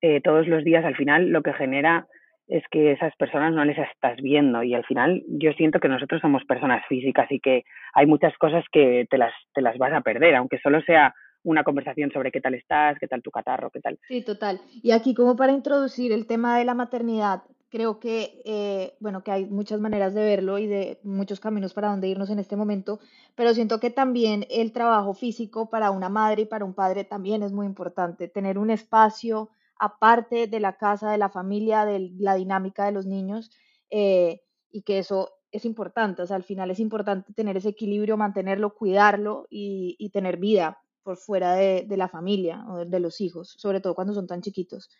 eh, 0.00 0.20
todos 0.20 0.46
los 0.46 0.62
días 0.62 0.84
al 0.84 0.94
final 0.94 1.30
lo 1.30 1.42
que 1.42 1.52
genera 1.54 2.06
es 2.46 2.62
que 2.70 2.92
esas 2.92 3.16
personas 3.16 3.52
no 3.52 3.64
les 3.64 3.78
estás 3.78 4.16
viendo 4.22 4.62
y 4.62 4.74
al 4.74 4.84
final 4.84 5.22
yo 5.26 5.52
siento 5.54 5.80
que 5.80 5.88
nosotros 5.88 6.20
somos 6.20 6.44
personas 6.44 6.86
físicas 6.86 7.26
y 7.32 7.40
que 7.40 7.64
hay 7.94 8.06
muchas 8.06 8.36
cosas 8.38 8.64
que 8.70 9.08
te 9.10 9.18
las, 9.18 9.32
te 9.54 9.60
las 9.60 9.76
vas 9.76 9.92
a 9.92 10.02
perder, 10.02 10.36
aunque 10.36 10.58
solo 10.58 10.82
sea 10.82 11.12
una 11.44 11.64
conversación 11.64 12.10
sobre 12.10 12.30
qué 12.30 12.40
tal 12.40 12.54
estás, 12.54 12.98
qué 12.98 13.08
tal 13.08 13.22
tu 13.22 13.30
catarro, 13.30 13.70
qué 13.70 13.80
tal. 13.80 13.98
Sí, 14.08 14.22
total. 14.22 14.60
Y 14.82 14.92
aquí 14.92 15.14
como 15.14 15.36
para 15.36 15.52
introducir 15.52 16.12
el 16.12 16.26
tema 16.26 16.58
de 16.58 16.64
la 16.64 16.74
maternidad, 16.74 17.42
creo 17.68 17.98
que, 17.98 18.42
eh, 18.44 18.96
bueno, 19.00 19.24
que 19.24 19.30
hay 19.30 19.46
muchas 19.46 19.80
maneras 19.80 20.14
de 20.14 20.22
verlo 20.22 20.58
y 20.58 20.66
de 20.66 21.00
muchos 21.02 21.40
caminos 21.40 21.72
para 21.72 21.88
dónde 21.88 22.08
irnos 22.08 22.30
en 22.30 22.38
este 22.38 22.54
momento, 22.54 23.00
pero 23.34 23.54
siento 23.54 23.80
que 23.80 23.90
también 23.90 24.46
el 24.50 24.72
trabajo 24.72 25.14
físico 25.14 25.70
para 25.70 25.90
una 25.90 26.08
madre 26.08 26.42
y 26.42 26.46
para 26.46 26.64
un 26.64 26.74
padre 26.74 27.04
también 27.04 27.42
es 27.42 27.50
muy 27.52 27.66
importante. 27.66 28.28
Tener 28.28 28.58
un 28.58 28.70
espacio 28.70 29.50
aparte 29.78 30.46
de 30.46 30.60
la 30.60 30.76
casa, 30.76 31.10
de 31.10 31.18
la 31.18 31.30
familia, 31.30 31.84
de 31.84 32.12
la 32.18 32.34
dinámica 32.34 32.84
de 32.84 32.92
los 32.92 33.06
niños, 33.06 33.50
eh, 33.90 34.42
y 34.70 34.82
que 34.82 34.98
eso 34.98 35.30
es 35.50 35.64
importante. 35.64 36.22
O 36.22 36.26
sea, 36.26 36.36
al 36.36 36.44
final 36.44 36.70
es 36.70 36.78
importante 36.78 37.32
tener 37.32 37.56
ese 37.56 37.70
equilibrio, 37.70 38.16
mantenerlo, 38.16 38.74
cuidarlo 38.74 39.46
y 39.50 40.10
tener 40.12 40.36
vida 40.36 40.78
por 41.02 41.16
fuera 41.16 41.54
de, 41.54 41.84
de, 41.86 41.96
la 41.96 42.08
familia 42.08 42.64
o 42.68 42.84
de 42.84 43.00
los 43.00 43.20
hijos, 43.20 43.54
sobre 43.58 43.80
todo 43.80 43.94
cuando 43.94 44.14
son 44.14 44.26
tan 44.26 44.40
chiquitos. 44.40 44.90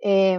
Eh, 0.00 0.38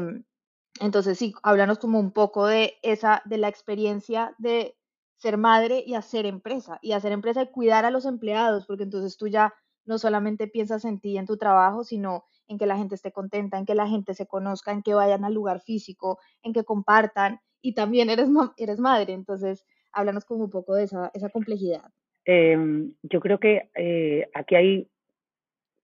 entonces, 0.80 1.18
sí, 1.18 1.34
háblanos 1.44 1.80
como 1.80 2.00
un 2.00 2.12
poco 2.12 2.46
de 2.46 2.76
esa, 2.82 3.22
de 3.26 3.38
la 3.38 3.48
experiencia 3.48 4.36
de 4.38 4.76
ser 5.18 5.38
madre 5.38 5.84
y 5.86 5.96
hacer 5.96 6.26
empresa, 6.26 6.80
y 6.82 6.92
hacer 6.92 7.12
empresa 7.12 7.42
y 7.42 7.48
cuidar 7.48 7.86
a 7.86 7.92
los 7.92 8.06
empleados, 8.06 8.66
porque 8.68 8.84
entonces 8.84 9.18
tú 9.18 9.28
ya 9.28 9.54
no 9.86 9.98
solamente 9.98 10.48
piensas 10.48 10.86
en 10.86 11.00
ti 11.00 11.18
en 11.18 11.26
tu 11.26 11.38
trabajo, 11.38 11.84
sino 11.84 12.26
en 12.48 12.58
que 12.58 12.68
la 12.68 12.78
gente 12.78 12.96
esté 12.96 13.12
contenta, 13.12 13.58
en 13.58 13.66
que 13.66 13.74
la 13.74 13.88
gente 13.88 14.14
se 14.14 14.28
conozca, 14.28 14.72
en 14.72 14.84
que 14.84 14.94
vayan 14.94 15.26
al 15.26 15.34
lugar 15.34 15.62
físico, 15.62 16.20
en 16.44 16.54
que 16.54 16.64
compartan 16.64 17.40
y 17.62 17.74
también 17.74 18.10
eres, 18.10 18.30
eres 18.58 18.80
madre. 18.80 19.14
Entonces, 19.14 19.66
háblanos 19.92 20.26
como 20.26 20.46
un 20.46 20.50
poco 20.50 20.76
de 20.76 20.84
esa, 20.84 21.10
esa 21.14 21.30
complejidad. 21.30 21.86
Eh, 22.26 22.58
yo 23.04 23.20
creo 23.22 23.40
que 23.40 23.72
eh, 23.76 24.30
aquí 24.36 24.56
hay 24.56 24.90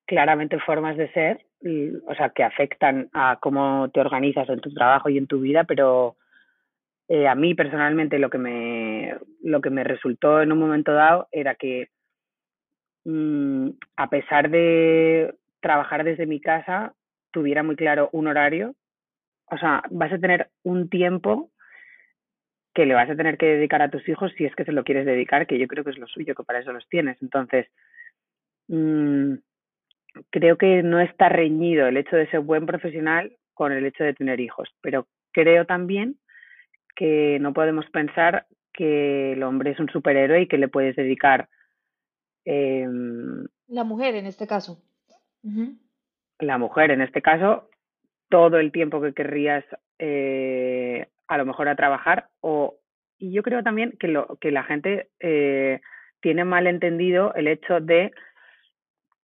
claramente 0.05 0.59
formas 0.59 0.97
de 0.97 1.11
ser, 1.11 1.45
o 2.07 2.15
sea, 2.15 2.29
que 2.29 2.43
afectan 2.43 3.09
a 3.13 3.37
cómo 3.41 3.89
te 3.93 4.01
organizas 4.01 4.49
en 4.49 4.59
tu 4.59 4.73
trabajo 4.73 5.09
y 5.09 5.17
en 5.17 5.27
tu 5.27 5.39
vida, 5.39 5.63
pero 5.63 6.17
eh, 7.07 7.27
a 7.27 7.35
mí 7.35 7.53
personalmente 7.55 8.19
lo 8.19 8.29
que 8.29 8.37
me 8.37 9.17
lo 9.41 9.61
que 9.61 9.69
me 9.69 9.83
resultó 9.83 10.41
en 10.41 10.51
un 10.51 10.59
momento 10.59 10.93
dado 10.93 11.27
era 11.31 11.55
que 11.55 11.89
mmm, 13.05 13.69
a 13.97 14.09
pesar 14.09 14.49
de 14.49 15.35
trabajar 15.61 16.03
desde 16.03 16.25
mi 16.25 16.39
casa 16.41 16.93
tuviera 17.31 17.63
muy 17.63 17.75
claro 17.75 18.09
un 18.13 18.27
horario. 18.27 18.75
O 19.51 19.57
sea, 19.57 19.83
vas 19.91 20.11
a 20.13 20.19
tener 20.19 20.49
un 20.63 20.89
tiempo 20.89 21.51
que 22.73 22.85
le 22.85 22.95
vas 22.95 23.09
a 23.09 23.15
tener 23.15 23.37
que 23.37 23.45
dedicar 23.45 23.81
a 23.81 23.89
tus 23.91 24.07
hijos 24.09 24.31
si 24.37 24.45
es 24.45 24.55
que 24.55 24.65
se 24.65 24.71
lo 24.71 24.83
quieres 24.83 25.05
dedicar, 25.05 25.45
que 25.47 25.59
yo 25.59 25.67
creo 25.67 25.83
que 25.83 25.91
es 25.91 25.97
lo 25.97 26.07
suyo, 26.07 26.35
que 26.35 26.43
para 26.43 26.59
eso 26.59 26.73
los 26.73 26.87
tienes. 26.89 27.21
Entonces, 27.21 27.67
mmm, 28.67 29.35
creo 30.29 30.57
que 30.57 30.83
no 30.83 30.99
está 30.99 31.29
reñido 31.29 31.87
el 31.87 31.97
hecho 31.97 32.15
de 32.15 32.29
ser 32.29 32.41
buen 32.41 32.65
profesional 32.65 33.35
con 33.53 33.71
el 33.71 33.85
hecho 33.85 34.03
de 34.03 34.13
tener 34.13 34.39
hijos, 34.39 34.69
pero 34.81 35.07
creo 35.31 35.65
también 35.65 36.17
que 36.95 37.37
no 37.39 37.53
podemos 37.53 37.85
pensar 37.91 38.45
que 38.71 39.33
el 39.33 39.43
hombre 39.43 39.71
es 39.71 39.79
un 39.79 39.89
superhéroe 39.89 40.41
y 40.41 40.47
que 40.47 40.57
le 40.57 40.67
puedes 40.67 40.95
dedicar. 40.95 41.49
Eh, 42.45 42.87
la 43.67 43.83
mujer 43.83 44.15
en 44.15 44.25
este 44.25 44.47
caso 44.47 44.81
la 46.39 46.57
mujer, 46.57 46.91
en 46.91 47.01
este 47.01 47.21
caso, 47.21 47.69
todo 48.29 48.57
el 48.57 48.71
tiempo 48.71 49.01
que 49.01 49.13
querrías 49.13 49.63
eh, 49.99 51.07
a 51.27 51.37
lo 51.37 51.45
mejor 51.45 51.69
a 51.69 51.75
trabajar 51.75 52.29
o 52.41 52.77
y 53.19 53.31
yo 53.31 53.43
creo 53.43 53.63
también 53.63 53.95
que 53.99 54.07
lo 54.07 54.37
que 54.41 54.51
la 54.51 54.63
gente 54.63 55.09
eh, 55.19 55.79
tiene 56.19 56.43
mal 56.43 56.67
entendido 56.67 57.33
el 57.35 57.47
hecho 57.47 57.79
de 57.79 58.11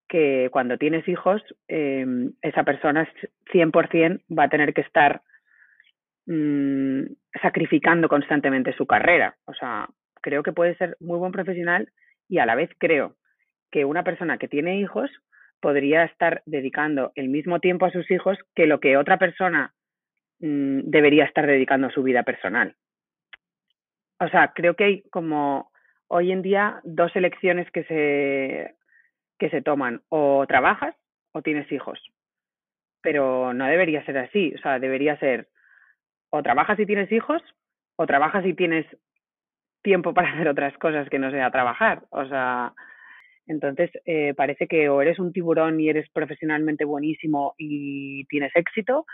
que 0.09 0.49
cuando 0.51 0.77
tienes 0.77 1.07
hijos 1.07 1.41
eh, 1.67 2.05
esa 2.41 2.63
persona 2.63 3.07
100% 3.53 4.21
va 4.37 4.43
a 4.43 4.49
tener 4.49 4.73
que 4.73 4.81
estar 4.81 5.21
mmm, 6.25 7.03
sacrificando 7.41 8.09
constantemente 8.09 8.73
su 8.73 8.85
carrera 8.85 9.35
o 9.45 9.53
sea 9.53 9.87
creo 10.21 10.43
que 10.43 10.51
puede 10.51 10.75
ser 10.75 10.97
muy 10.99 11.17
buen 11.17 11.31
profesional 11.31 11.89
y 12.27 12.39
a 12.39 12.45
la 12.45 12.55
vez 12.55 12.69
creo 12.77 13.15
que 13.71 13.85
una 13.85 14.03
persona 14.03 14.37
que 14.37 14.47
tiene 14.47 14.79
hijos 14.79 15.09
podría 15.59 16.03
estar 16.05 16.41
dedicando 16.45 17.11
el 17.15 17.29
mismo 17.29 17.59
tiempo 17.59 17.85
a 17.85 17.91
sus 17.91 18.09
hijos 18.11 18.37
que 18.55 18.65
lo 18.65 18.79
que 18.79 18.97
otra 18.97 19.17
persona 19.17 19.73
mmm, 20.39 20.81
debería 20.83 21.25
estar 21.25 21.45
dedicando 21.45 21.87
a 21.87 21.91
su 21.91 22.03
vida 22.03 22.23
personal. 22.23 22.75
O 24.19 24.27
sea, 24.29 24.51
creo 24.53 24.75
que 24.75 24.83
hay 24.83 25.01
como 25.11 25.71
hoy 26.07 26.31
en 26.31 26.41
día 26.41 26.81
dos 26.83 27.15
elecciones 27.15 27.69
que 27.71 27.83
se, 27.85 28.75
que 29.39 29.50
se 29.50 29.62
toman. 29.62 30.01
O 30.10 30.46
trabajas 30.48 30.96
o 31.31 31.41
tienes 31.41 31.72
hijos. 31.72 32.00
Pero 33.01 33.53
no 33.53 33.65
debería 33.65 34.05
ser 34.05 34.17
así. 34.17 34.53
O 34.55 34.62
sea, 34.62 34.79
debería 34.79 35.17
ser 35.17 35.48
o 36.31 36.43
trabajas 36.43 36.79
y 36.79 36.86
tienes 36.86 37.12
hijos 37.12 37.41
o 37.96 38.05
trabajas 38.05 38.46
y 38.46 38.53
tienes 38.53 38.86
tiempo 39.81 40.13
para 40.13 40.31
hacer 40.31 40.48
otras 40.48 40.77
cosas 40.77 41.10
que 41.10 41.19
no 41.19 41.31
sea 41.31 41.51
trabajar. 41.51 42.03
O 42.10 42.25
sea, 42.27 42.74
entonces, 43.48 43.89
eh, 44.05 44.34
parece 44.36 44.67
que 44.67 44.89
o 44.89 45.01
eres 45.01 45.17
un 45.17 45.34
tiburón 45.34 45.79
y 45.79 45.89
eres 45.89 46.08
profesionalmente 46.12 46.86
buenísimo 46.86 47.55
y 47.58 48.25
tienes 48.25 48.51
éxito, 48.55 49.05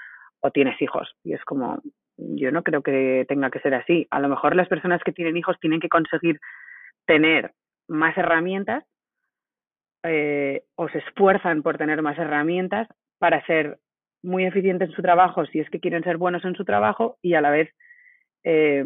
o 0.42 0.52
tienes 0.52 0.80
hijos. 0.82 1.16
Y 1.24 1.34
es 1.34 1.44
como, 1.46 1.82
yo 2.18 2.52
no 2.52 2.64
creo 2.64 2.84
que 2.84 3.26
tenga 3.28 3.50
que 3.50 3.60
ser 3.60 3.74
así. 3.74 4.08
A 4.12 4.20
lo 4.20 4.30
mejor 4.30 4.56
las 4.56 4.68
personas 4.68 5.02
que 5.04 5.12
tienen 5.12 5.38
hijos 5.38 5.58
tienen 5.60 5.80
que 5.80 5.90
conseguir 5.90 6.40
tener 7.06 7.54
más 7.88 8.18
herramientas 8.18 8.84
eh, 10.06 10.64
o 10.76 10.90
se 10.90 11.00
esfuerzan 11.00 11.64
por 11.64 11.78
tener 11.78 12.02
más 12.02 12.18
herramientas 12.18 12.88
para 13.20 13.46
ser 13.46 13.80
muy 14.24 14.46
eficientes 14.46 14.90
en 14.90 14.96
su 14.96 15.02
trabajo 15.02 15.46
si 15.46 15.60
es 15.60 15.70
que 15.70 15.80
quieren 15.80 16.04
ser 16.04 16.18
buenos 16.18 16.44
en 16.46 16.56
su 16.56 16.66
trabajo 16.66 17.18
y 17.22 17.36
a 17.36 17.42
la 17.42 17.52
vez 17.52 17.70
eh, 18.44 18.84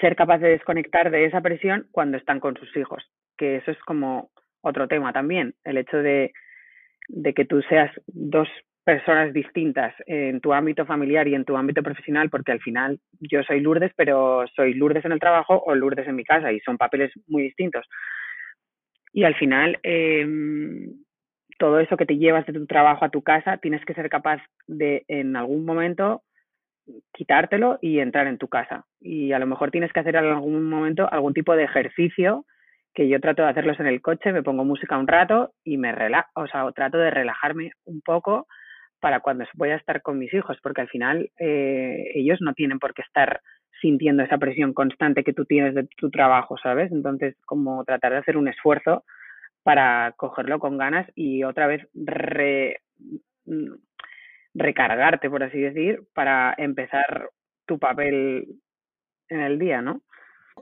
ser 0.00 0.16
capaz 0.16 0.38
de 0.38 0.48
desconectar 0.48 1.10
de 1.10 1.26
esa 1.26 1.40
presión 1.40 1.86
cuando 1.92 2.16
están 2.16 2.40
con 2.40 2.56
sus 2.56 2.74
hijos 2.76 3.02
que 3.36 3.56
eso 3.56 3.70
es 3.70 3.78
como 3.80 4.30
otro 4.62 4.88
tema 4.88 5.12
también, 5.12 5.54
el 5.64 5.78
hecho 5.78 5.98
de, 5.98 6.32
de 7.08 7.34
que 7.34 7.44
tú 7.44 7.62
seas 7.62 7.90
dos 8.06 8.48
personas 8.84 9.32
distintas 9.32 9.94
en 10.06 10.40
tu 10.40 10.52
ámbito 10.52 10.86
familiar 10.86 11.26
y 11.26 11.34
en 11.34 11.44
tu 11.44 11.56
ámbito 11.56 11.82
profesional, 11.82 12.30
porque 12.30 12.52
al 12.52 12.60
final 12.60 13.00
yo 13.20 13.42
soy 13.42 13.60
Lourdes, 13.60 13.92
pero 13.96 14.44
soy 14.54 14.74
Lourdes 14.74 15.04
en 15.04 15.12
el 15.12 15.20
trabajo 15.20 15.60
o 15.64 15.74
Lourdes 15.74 16.06
en 16.06 16.16
mi 16.16 16.24
casa 16.24 16.52
y 16.52 16.60
son 16.60 16.78
papeles 16.78 17.12
muy 17.26 17.42
distintos. 17.42 17.84
Y 19.16 19.24
al 19.24 19.34
final, 19.34 19.78
eh, 19.82 20.26
todo 21.58 21.80
eso 21.80 21.96
que 21.96 22.04
te 22.04 22.18
llevas 22.18 22.44
de 22.44 22.52
tu 22.52 22.66
trabajo 22.66 23.02
a 23.02 23.08
tu 23.08 23.22
casa, 23.22 23.56
tienes 23.56 23.82
que 23.86 23.94
ser 23.94 24.10
capaz 24.10 24.42
de 24.66 25.06
en 25.08 25.36
algún 25.36 25.64
momento 25.64 26.20
quitártelo 27.14 27.78
y 27.80 28.00
entrar 28.00 28.26
en 28.26 28.36
tu 28.36 28.48
casa. 28.48 28.84
Y 29.00 29.32
a 29.32 29.38
lo 29.38 29.46
mejor 29.46 29.70
tienes 29.70 29.90
que 29.90 30.00
hacer 30.00 30.16
en 30.16 30.26
algún 30.26 30.68
momento 30.68 31.10
algún 31.10 31.32
tipo 31.32 31.56
de 31.56 31.64
ejercicio 31.64 32.44
que 32.92 33.08
yo 33.08 33.18
trato 33.18 33.40
de 33.40 33.48
hacerlos 33.48 33.80
en 33.80 33.86
el 33.86 34.02
coche, 34.02 34.34
me 34.34 34.42
pongo 34.42 34.66
música 34.66 34.98
un 34.98 35.08
rato 35.08 35.54
y 35.64 35.78
me 35.78 35.92
relajo, 35.92 36.28
o 36.34 36.46
sea, 36.46 36.70
trato 36.72 36.98
de 36.98 37.10
relajarme 37.10 37.70
un 37.86 38.02
poco 38.02 38.46
para 39.00 39.20
cuando 39.20 39.46
voy 39.54 39.70
a 39.70 39.76
estar 39.76 40.02
con 40.02 40.18
mis 40.18 40.34
hijos, 40.34 40.58
porque 40.62 40.82
al 40.82 40.88
final 40.88 41.30
eh, 41.40 42.12
ellos 42.14 42.38
no 42.42 42.52
tienen 42.52 42.78
por 42.78 42.92
qué 42.92 43.00
estar 43.00 43.40
sintiendo 43.80 44.22
esa 44.22 44.38
presión 44.38 44.72
constante 44.72 45.24
que 45.24 45.32
tú 45.32 45.44
tienes 45.44 45.74
de 45.74 45.88
tu 45.96 46.10
trabajo, 46.10 46.56
¿sabes? 46.58 46.92
Entonces, 46.92 47.36
como 47.44 47.84
tratar 47.84 48.12
de 48.12 48.18
hacer 48.18 48.36
un 48.36 48.48
esfuerzo 48.48 49.04
para 49.62 50.14
cogerlo 50.16 50.58
con 50.58 50.78
ganas 50.78 51.06
y 51.14 51.42
otra 51.44 51.66
vez 51.66 51.86
re, 51.94 52.80
recargarte, 54.54 55.28
por 55.28 55.42
así 55.42 55.58
decir, 55.58 56.04
para 56.14 56.54
empezar 56.56 57.30
tu 57.66 57.78
papel 57.78 58.60
en 59.28 59.40
el 59.40 59.58
día, 59.58 59.82
¿no? 59.82 60.02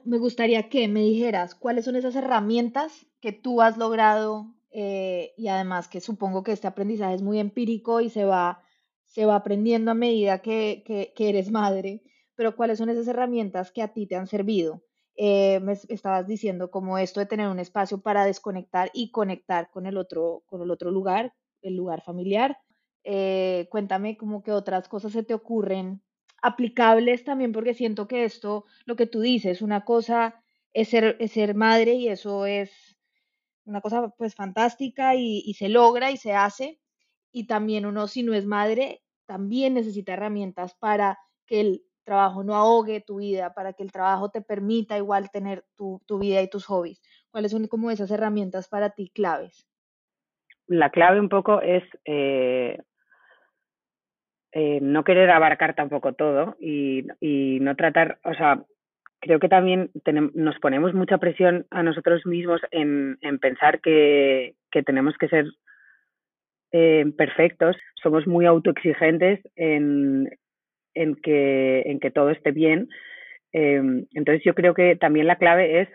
me 0.04 0.18
gustaría 0.18 0.68
que 0.68 0.88
me 0.88 1.00
dijeras 1.00 1.54
cuáles 1.54 1.84
son 1.84 1.96
esas 1.96 2.16
herramientas 2.16 3.06
que 3.20 3.32
tú 3.32 3.62
has 3.62 3.76
logrado 3.78 4.54
eh, 4.70 5.32
y 5.36 5.48
además 5.48 5.88
que 5.88 6.00
supongo 6.00 6.42
que 6.42 6.52
este 6.52 6.66
aprendizaje 6.66 7.14
es 7.14 7.22
muy 7.22 7.38
empírico 7.38 8.00
y 8.00 8.10
se 8.10 8.24
va, 8.24 8.62
se 9.04 9.24
va 9.24 9.36
aprendiendo 9.36 9.92
a 9.92 9.94
medida 9.94 10.42
que, 10.42 11.12
que 11.14 11.28
eres 11.28 11.50
madre, 11.50 12.02
pero 12.36 12.56
cuáles 12.56 12.78
son 12.78 12.88
esas 12.88 13.08
herramientas 13.08 13.72
que 13.72 13.82
a 13.82 13.92
ti 13.92 14.06
te 14.06 14.16
han 14.16 14.26
servido. 14.26 14.82
Eh, 15.16 15.60
me 15.60 15.72
estabas 15.72 16.26
diciendo 16.26 16.70
como 16.70 16.98
esto 16.98 17.20
de 17.20 17.26
tener 17.26 17.48
un 17.48 17.60
espacio 17.60 18.00
para 18.00 18.24
desconectar 18.24 18.90
y 18.92 19.12
conectar 19.12 19.70
con 19.70 19.86
el 19.86 19.96
otro, 19.96 20.42
con 20.46 20.60
el 20.62 20.70
otro 20.70 20.90
lugar, 20.90 21.34
el 21.62 21.76
lugar 21.76 22.02
familiar. 22.02 22.58
Eh, 23.04 23.68
cuéntame 23.70 24.16
como 24.16 24.42
que 24.42 24.50
otras 24.50 24.88
cosas 24.88 25.12
se 25.12 25.22
te 25.22 25.34
ocurren 25.34 26.02
aplicables 26.42 27.24
también 27.24 27.52
porque 27.52 27.74
siento 27.74 28.08
que 28.08 28.24
esto, 28.24 28.64
lo 28.86 28.96
que 28.96 29.06
tú 29.06 29.20
dices, 29.20 29.62
una 29.62 29.84
cosa 29.84 30.42
es 30.72 30.88
ser, 30.88 31.16
es 31.20 31.32
ser 31.32 31.54
madre 31.54 31.94
y 31.94 32.08
eso 32.08 32.46
es 32.46 32.96
una 33.64 33.80
cosa 33.80 34.08
pues 34.18 34.34
fantástica 34.34 35.14
y, 35.14 35.42
y, 35.46 35.54
se 35.54 35.68
logra 35.68 36.10
y 36.10 36.16
se 36.16 36.32
hace. 36.32 36.80
y 37.32 37.46
también 37.46 37.86
uno, 37.86 38.08
si 38.08 38.22
no 38.22 38.34
es 38.34 38.46
madre, 38.46 39.02
también 39.26 39.74
necesita 39.74 40.12
herramientas 40.14 40.74
para 40.74 41.18
que 41.46 41.60
el 41.60 41.84
trabajo 42.04 42.44
no 42.44 42.54
ahogue 42.54 43.00
tu 43.00 43.16
vida, 43.16 43.52
para 43.54 43.72
que 43.72 43.82
el 43.82 43.92
trabajo 43.92 44.30
te 44.30 44.42
permita 44.42 44.96
igual 44.96 45.30
tener 45.30 45.64
tu, 45.76 46.00
tu 46.06 46.18
vida 46.18 46.42
y 46.42 46.48
tus 46.48 46.66
hobbies. 46.66 47.00
¿Cuáles 47.30 47.50
son 47.50 47.66
como 47.66 47.90
esas 47.90 48.10
herramientas 48.10 48.68
para 48.68 48.90
ti 48.90 49.10
claves? 49.12 49.66
La 50.66 50.90
clave 50.90 51.20
un 51.20 51.28
poco 51.28 51.60
es 51.60 51.82
eh, 52.04 52.78
eh, 54.52 54.78
no 54.80 55.02
querer 55.02 55.30
abarcar 55.30 55.74
tampoco 55.74 56.12
todo 56.12 56.56
y, 56.60 57.04
no 57.60 57.74
tratar, 57.74 58.18
o 58.24 58.34
sea, 58.34 58.64
creo 59.20 59.40
que 59.40 59.48
también 59.48 59.90
nos 60.34 60.58
ponemos 60.60 60.94
mucha 60.94 61.18
presión 61.18 61.66
a 61.70 61.82
nosotros 61.82 62.24
mismos 62.24 62.60
en, 62.70 63.18
en 63.20 63.38
pensar 63.40 63.80
que, 63.80 64.54
que, 64.70 64.82
tenemos 64.82 65.16
que 65.18 65.28
ser 65.28 65.46
eh, 66.70 67.04
perfectos, 67.16 67.76
somos 68.00 68.26
muy 68.26 68.46
autoexigentes 68.46 69.40
en, 69.56 70.30
en, 70.94 71.16
que, 71.16 71.82
en 71.86 72.00
que 72.00 72.10
todo 72.10 72.30
esté 72.30 72.52
bien. 72.52 72.88
Eh, 73.52 73.82
entonces 74.12 74.42
yo 74.44 74.54
creo 74.54 74.74
que 74.74 74.96
también 74.96 75.26
la 75.26 75.36
clave 75.36 75.80
es 75.80 75.88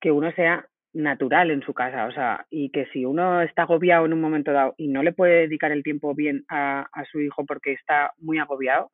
que 0.00 0.10
uno 0.10 0.32
sea 0.32 0.66
natural 0.92 1.50
en 1.50 1.62
su 1.62 1.74
casa, 1.74 2.06
o 2.06 2.12
sea, 2.12 2.46
y 2.50 2.70
que 2.70 2.86
si 2.86 3.04
uno 3.04 3.42
está 3.42 3.62
agobiado 3.62 4.06
en 4.06 4.14
un 4.14 4.20
momento 4.20 4.52
dado 4.52 4.74
y 4.78 4.88
no 4.88 5.02
le 5.02 5.12
puede 5.12 5.40
dedicar 5.40 5.70
el 5.70 5.82
tiempo 5.82 6.14
bien 6.14 6.44
a, 6.48 6.86
a 6.90 7.04
su 7.04 7.20
hijo 7.20 7.44
porque 7.44 7.72
está 7.72 8.12
muy 8.18 8.38
agobiado, 8.38 8.90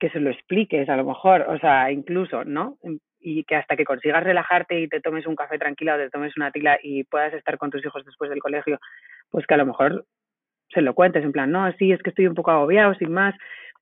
que 0.00 0.10
se 0.10 0.20
lo 0.20 0.30
expliques 0.30 0.88
a 0.88 0.96
lo 0.96 1.04
mejor, 1.04 1.42
o 1.42 1.58
sea, 1.58 1.90
incluso, 1.90 2.44
¿no? 2.44 2.78
Y 3.20 3.44
que 3.44 3.56
hasta 3.56 3.76
que 3.76 3.84
consigas 3.84 4.22
relajarte 4.22 4.80
y 4.80 4.88
te 4.88 5.00
tomes 5.00 5.26
un 5.26 5.36
café 5.36 5.58
tranquila 5.58 5.94
o 5.94 5.98
te 5.98 6.10
tomes 6.10 6.36
una 6.36 6.50
tila 6.50 6.78
y 6.82 7.04
puedas 7.04 7.32
estar 7.34 7.58
con 7.58 7.70
tus 7.70 7.84
hijos 7.84 8.04
después 8.04 8.30
del 8.30 8.40
colegio, 8.40 8.78
pues 9.30 9.46
que 9.46 9.54
a 9.54 9.58
lo 9.58 9.66
mejor 9.66 10.06
se 10.70 10.82
lo 10.82 10.94
cuentes 10.94 11.24
en 11.24 11.32
plan, 11.32 11.50
no, 11.50 11.70
sí, 11.72 11.92
es 11.92 12.02
que 12.02 12.10
estoy 12.10 12.26
un 12.26 12.34
poco 12.34 12.50
agobiado, 12.50 12.94
sin 12.94 13.12
más, 13.12 13.34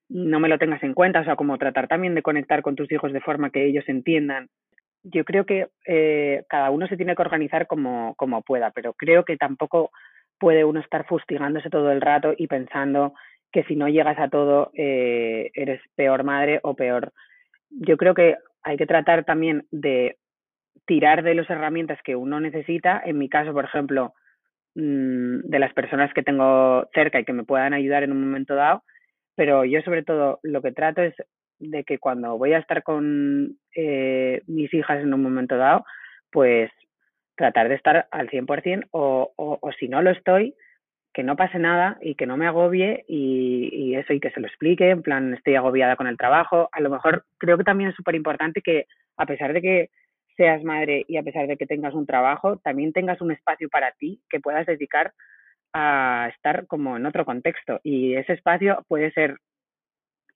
no 0.08 0.40
me 0.40 0.48
lo 0.48 0.58
tengas 0.58 0.82
en 0.82 0.94
cuenta, 0.94 1.20
o 1.20 1.24
sea, 1.24 1.36
como 1.36 1.58
tratar 1.58 1.88
también 1.88 2.14
de 2.14 2.22
conectar 2.22 2.62
con 2.62 2.76
tus 2.76 2.90
hijos 2.92 3.12
de 3.12 3.20
forma 3.20 3.50
que 3.50 3.64
ellos 3.66 3.84
entiendan. 3.88 4.48
Yo 5.02 5.24
creo 5.24 5.46
que 5.46 5.68
eh, 5.86 6.44
cada 6.48 6.70
uno 6.70 6.86
se 6.88 6.96
tiene 6.96 7.14
que 7.14 7.22
organizar 7.22 7.66
como, 7.66 8.14
como 8.16 8.42
pueda, 8.42 8.70
pero 8.70 8.92
creo 8.94 9.24
que 9.24 9.36
tampoco 9.36 9.90
puede 10.38 10.64
uno 10.64 10.80
estar 10.80 11.06
fustigándose 11.06 11.70
todo 11.70 11.90
el 11.92 12.00
rato 12.00 12.34
y 12.36 12.46
pensando 12.46 13.14
que 13.52 13.64
si 13.64 13.76
no 13.76 13.88
llegas 13.88 14.18
a 14.18 14.28
todo 14.28 14.70
eh, 14.74 15.50
eres 15.54 15.80
peor 15.94 16.24
madre 16.24 16.60
o 16.62 16.74
peor. 16.74 17.12
Yo 17.70 17.96
creo 17.96 18.14
que 18.14 18.36
hay 18.62 18.76
que 18.76 18.86
tratar 18.86 19.24
también 19.24 19.66
de 19.70 20.18
tirar 20.86 21.22
de 21.22 21.34
las 21.34 21.48
herramientas 21.48 21.98
que 22.02 22.16
uno 22.16 22.40
necesita. 22.40 23.00
En 23.04 23.18
mi 23.18 23.28
caso, 23.28 23.52
por 23.52 23.64
ejemplo, 23.64 24.12
mmm, 24.74 25.38
de 25.40 25.58
las 25.58 25.72
personas 25.72 26.12
que 26.12 26.22
tengo 26.22 26.88
cerca 26.92 27.20
y 27.20 27.24
que 27.24 27.32
me 27.32 27.44
puedan 27.44 27.72
ayudar 27.72 28.02
en 28.02 28.12
un 28.12 28.20
momento 28.20 28.54
dado, 28.54 28.82
pero 29.36 29.64
yo 29.64 29.80
sobre 29.82 30.02
todo 30.02 30.40
lo 30.42 30.62
que 30.62 30.72
trato 30.72 31.02
es 31.02 31.14
de 31.58 31.84
que 31.84 31.98
cuando 31.98 32.36
voy 32.36 32.52
a 32.52 32.58
estar 32.58 32.82
con 32.82 33.56
eh, 33.74 34.42
mis 34.46 34.72
hijas 34.74 35.00
en 35.00 35.14
un 35.14 35.22
momento 35.22 35.56
dado, 35.56 35.84
pues 36.30 36.70
tratar 37.36 37.68
de 37.68 37.76
estar 37.76 38.08
al 38.10 38.28
100% 38.28 38.88
o, 38.90 39.32
o, 39.36 39.58
o 39.60 39.72
si 39.72 39.88
no 39.88 40.02
lo 40.02 40.10
estoy, 40.10 40.54
que 41.12 41.22
no 41.22 41.36
pase 41.36 41.58
nada 41.58 41.96
y 42.02 42.14
que 42.14 42.26
no 42.26 42.36
me 42.36 42.46
agobie 42.46 43.04
y, 43.08 43.70
y, 43.72 43.94
eso 43.96 44.12
y 44.12 44.20
que 44.20 44.30
se 44.30 44.40
lo 44.40 44.46
explique, 44.46 44.90
en 44.90 45.02
plan 45.02 45.32
estoy 45.34 45.54
agobiada 45.54 45.96
con 45.96 46.06
el 46.06 46.18
trabajo. 46.18 46.68
A 46.72 46.80
lo 46.80 46.90
mejor 46.90 47.24
creo 47.38 47.56
que 47.56 47.64
también 47.64 47.90
es 47.90 47.96
súper 47.96 48.14
importante 48.14 48.60
que 48.60 48.86
a 49.16 49.24
pesar 49.24 49.52
de 49.52 49.62
que 49.62 49.90
seas 50.36 50.62
madre 50.62 51.04
y 51.08 51.16
a 51.16 51.22
pesar 51.22 51.46
de 51.46 51.56
que 51.56 51.66
tengas 51.66 51.94
un 51.94 52.06
trabajo, 52.06 52.58
también 52.58 52.92
tengas 52.92 53.20
un 53.22 53.32
espacio 53.32 53.68
para 53.70 53.92
ti 53.92 54.20
que 54.28 54.40
puedas 54.40 54.66
dedicar 54.66 55.12
a 55.76 56.28
estar 56.28 56.66
como 56.66 56.96
en 56.96 57.06
otro 57.06 57.24
contexto. 57.24 57.80
Y 57.82 58.14
ese 58.14 58.32
espacio 58.32 58.84
puede 58.88 59.12
ser 59.12 59.36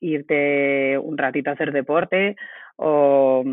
irte 0.00 0.98
un 0.98 1.18
ratito 1.18 1.50
a 1.50 1.55
hacer 1.55 1.72
deporte 1.72 2.37
o, 2.76 3.44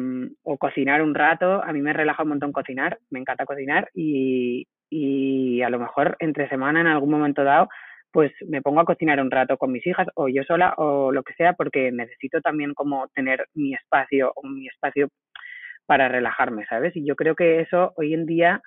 o 0.43 0.57
cocinar 0.57 1.01
un 1.01 1.15
rato. 1.15 1.63
A 1.63 1.73
mí 1.73 1.81
me 1.81 1.93
relaja 1.93 2.23
un 2.23 2.29
montón 2.29 2.51
cocinar, 2.51 2.99
me 3.09 3.19
encanta 3.19 3.45
cocinar 3.45 3.89
y 3.93 4.65
a 5.61 5.69
lo 5.69 5.79
mejor 5.79 6.15
entre 6.19 6.47
semana 6.49 6.81
en 6.81 6.87
algún 6.87 7.11
momento 7.11 7.43
dado 7.43 7.67
pues 8.11 8.31
me 8.47 8.61
pongo 8.61 8.79
a 8.79 8.85
cocinar 8.85 9.21
un 9.21 9.31
rato 9.31 9.57
con 9.57 9.71
mis 9.71 9.85
hijas 9.85 10.07
o 10.15 10.27
yo 10.27 10.43
sola 10.43 10.73
o 10.77 11.11
lo 11.11 11.23
que 11.23 11.33
sea 11.33 11.53
porque 11.53 11.91
necesito 11.91 12.41
también 12.41 12.73
como 12.73 13.07
tener 13.09 13.47
mi 13.53 13.73
espacio 13.73 14.31
o 14.35 14.47
mi 14.47 14.67
espacio 14.67 15.09
para 15.85 16.09
relajarme, 16.09 16.65
¿sabes? 16.65 16.95
Y 16.95 17.05
yo 17.05 17.15
creo 17.15 17.35
que 17.35 17.61
eso 17.61 17.93
hoy 17.95 18.13
en 18.13 18.25
día 18.25 18.61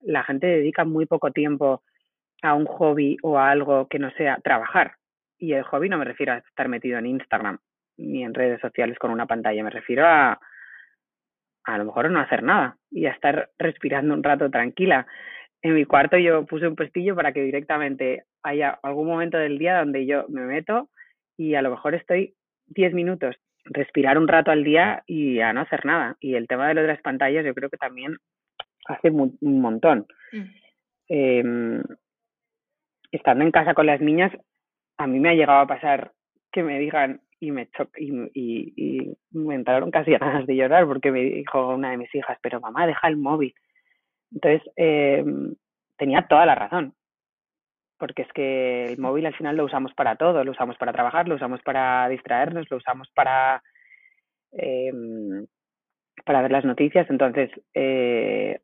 la 0.00 0.24
gente 0.24 0.46
dedica 0.46 0.84
muy 0.84 1.06
poco 1.06 1.30
tiempo 1.32 1.82
a 2.44 2.54
un 2.54 2.66
hobby 2.66 3.16
o 3.22 3.38
a 3.38 3.50
algo 3.50 3.88
que 3.88 3.98
no 3.98 4.10
sea 4.12 4.38
trabajar. 4.42 4.94
Y 5.38 5.52
el 5.52 5.64
hobby 5.64 5.88
no 5.88 5.98
me 5.98 6.04
refiero 6.04 6.32
a 6.32 6.38
estar 6.38 6.68
metido 6.68 6.98
en 6.98 7.06
Instagram 7.06 7.58
ni 7.96 8.24
en 8.24 8.34
redes 8.34 8.60
sociales 8.60 8.98
con 8.98 9.10
una 9.10 9.26
pantalla, 9.26 9.62
me 9.62 9.70
refiero 9.70 10.06
a 10.06 10.38
a 11.66 11.78
lo 11.78 11.86
mejor 11.86 12.10
no 12.10 12.20
hacer 12.20 12.42
nada 12.42 12.76
y 12.90 13.06
a 13.06 13.12
estar 13.12 13.48
respirando 13.58 14.12
un 14.12 14.22
rato 14.22 14.50
tranquila 14.50 15.06
en 15.64 15.74
mi 15.74 15.86
cuarto 15.86 16.18
yo 16.18 16.44
puse 16.44 16.68
un 16.68 16.76
pestillo 16.76 17.16
para 17.16 17.32
que 17.32 17.40
directamente 17.40 18.24
haya 18.42 18.78
algún 18.82 19.06
momento 19.06 19.38
del 19.38 19.58
día 19.58 19.78
donde 19.78 20.04
yo 20.04 20.26
me 20.28 20.42
meto 20.42 20.90
y 21.38 21.54
a 21.54 21.62
lo 21.62 21.70
mejor 21.70 21.94
estoy 21.94 22.34
10 22.66 22.92
minutos, 22.92 23.34
respirar 23.64 24.18
un 24.18 24.28
rato 24.28 24.50
al 24.50 24.62
día 24.62 25.02
y 25.06 25.40
a 25.40 25.54
no 25.54 25.62
hacer 25.62 25.86
nada. 25.86 26.18
Y 26.20 26.34
el 26.34 26.48
tema 26.48 26.68
de 26.68 26.74
lo 26.74 26.82
de 26.82 26.88
las 26.88 27.00
pantallas 27.00 27.46
yo 27.46 27.54
creo 27.54 27.70
que 27.70 27.78
también 27.78 28.18
hace 28.86 29.08
un 29.10 29.38
montón. 29.40 30.06
Mm. 30.32 30.42
Eh, 31.08 31.82
estando 33.16 33.44
en 33.44 33.50
casa 33.50 33.74
con 33.74 33.86
las 33.86 34.00
niñas, 34.00 34.32
a 34.98 35.06
mí 35.06 35.20
me 35.20 35.30
ha 35.30 35.34
llegado 35.34 35.60
a 35.60 35.66
pasar 35.66 36.12
que 36.52 36.62
me 36.62 36.78
digan 36.78 37.20
y 37.40 37.50
me 37.50 37.68
y, 37.96 38.12
y, 38.34 38.72
y 38.76 39.16
me 39.30 39.54
entraron 39.54 39.90
casi 39.90 40.10
ganas 40.18 40.46
de 40.46 40.56
llorar 40.56 40.86
porque 40.86 41.10
me 41.10 41.20
dijo 41.20 41.74
una 41.74 41.90
de 41.90 41.98
mis 41.98 42.14
hijas, 42.14 42.38
pero 42.42 42.60
mamá, 42.60 42.86
deja 42.86 43.08
el 43.08 43.16
móvil. 43.16 43.54
Entonces, 44.32 44.62
eh, 44.76 45.24
tenía 45.96 46.26
toda 46.28 46.46
la 46.46 46.54
razón, 46.54 46.94
porque 47.98 48.22
es 48.22 48.32
que 48.32 48.86
el 48.86 48.98
móvil 48.98 49.26
al 49.26 49.34
final 49.34 49.56
lo 49.56 49.64
usamos 49.64 49.94
para 49.94 50.16
todo, 50.16 50.42
lo 50.42 50.50
usamos 50.50 50.76
para 50.76 50.92
trabajar, 50.92 51.28
lo 51.28 51.36
usamos 51.36 51.60
para 51.62 52.08
distraernos, 52.08 52.68
lo 52.70 52.78
usamos 52.78 53.08
para, 53.14 53.62
eh, 54.52 54.92
para 56.24 56.42
ver 56.42 56.50
las 56.50 56.64
noticias. 56.64 57.08
Entonces, 57.10 57.50
eh, 57.74 58.60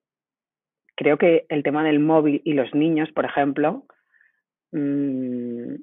creo 0.96 1.18
que 1.18 1.46
el 1.48 1.62
tema 1.62 1.84
del 1.84 2.00
móvil 2.00 2.42
y 2.44 2.54
los 2.54 2.74
niños, 2.74 3.10
por 3.12 3.24
ejemplo, 3.24 3.84
mmm, 4.72 5.74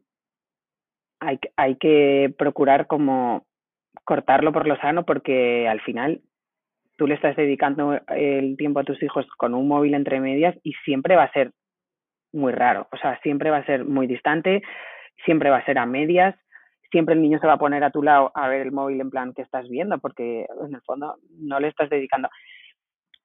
hay, 1.19 1.39
hay 1.56 1.76
que 1.78 2.34
procurar 2.38 2.88
como 2.88 3.45
cortarlo 4.04 4.52
por 4.52 4.67
lo 4.67 4.78
sano 4.78 5.06
porque 5.06 5.67
al 5.67 5.82
final 5.82 6.21
tú 6.95 7.08
le 7.08 7.15
estás 7.15 7.36
dedicando 7.36 8.00
el 8.10 8.58
tiempo 8.58 8.80
a 8.80 8.84
tus 8.84 9.02
hijos 9.04 9.26
con 9.38 9.54
un 9.54 9.67
móvil 9.67 9.93
entre 9.93 10.19
medias 10.19 10.56
y 10.63 10.73
siempre 10.86 11.15
va 11.15 11.23
a 11.23 11.32
ser 11.32 11.52
muy 12.34 12.52
raro, 12.52 12.88
o 12.91 12.97
sea, 12.97 13.19
siempre 13.21 13.50
va 13.50 13.58
a 13.58 13.65
ser 13.65 13.86
muy 13.86 14.06
distante, 14.06 14.62
siempre 15.26 15.50
va 15.50 15.58
a 15.58 15.65
ser 15.65 15.78
a 15.78 15.86
medias, 15.86 16.36
siempre 16.91 17.15
el 17.15 17.21
niño 17.21 17.39
se 17.39 17.47
va 17.47 17.54
a 17.54 17.60
poner 17.60 17.84
a 17.84 17.91
tu 17.91 18.04
lado 18.04 18.32
a 18.36 18.47
ver 18.47 18.62
el 18.62 18.71
móvil 18.71 19.02
en 19.02 19.10
plan 19.10 19.34
que 19.34 19.41
estás 19.41 19.67
viendo, 19.69 19.97
porque 20.00 20.45
en 20.65 20.76
el 20.76 20.82
fondo 20.82 21.15
no 21.39 21.60
le 21.60 21.69
estás 21.69 21.89
dedicando. 21.89 22.30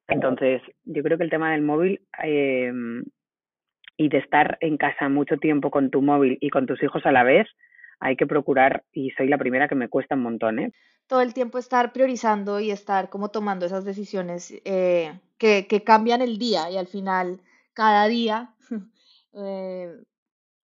Entonces, 0.08 0.62
yo 0.84 1.02
creo 1.02 1.16
que 1.16 1.24
el 1.24 1.30
tema 1.30 1.52
del 1.52 1.62
móvil 1.62 2.00
eh, 2.22 2.72
y 3.96 4.08
de 4.08 4.18
estar 4.18 4.58
en 4.60 4.76
casa 4.76 5.08
mucho 5.08 5.36
tiempo 5.36 5.70
con 5.70 5.90
tu 5.90 6.02
móvil 6.02 6.38
y 6.40 6.50
con 6.50 6.66
tus 6.66 6.82
hijos 6.82 7.04
a 7.06 7.12
la 7.12 7.22
vez, 7.22 7.46
hay 8.00 8.16
que 8.16 8.26
procurar, 8.26 8.84
y 8.92 9.10
soy 9.10 9.28
la 9.28 9.38
primera 9.38 9.68
que 9.68 9.74
me 9.74 9.88
cuesta 9.88 10.16
un 10.16 10.22
montón, 10.22 10.58
¿eh? 10.58 10.72
Todo 11.06 11.20
el 11.20 11.34
tiempo 11.34 11.58
estar 11.58 11.92
priorizando 11.92 12.58
y 12.58 12.70
estar 12.70 13.10
como 13.10 13.30
tomando 13.30 13.66
esas 13.66 13.84
decisiones 13.84 14.52
eh, 14.64 15.12
que, 15.38 15.66
que, 15.68 15.84
cambian 15.84 16.22
el 16.22 16.38
día 16.38 16.70
y 16.70 16.78
al 16.78 16.86
final 16.86 17.40
cada 17.74 18.06
día, 18.08 18.54
eh, 19.34 19.92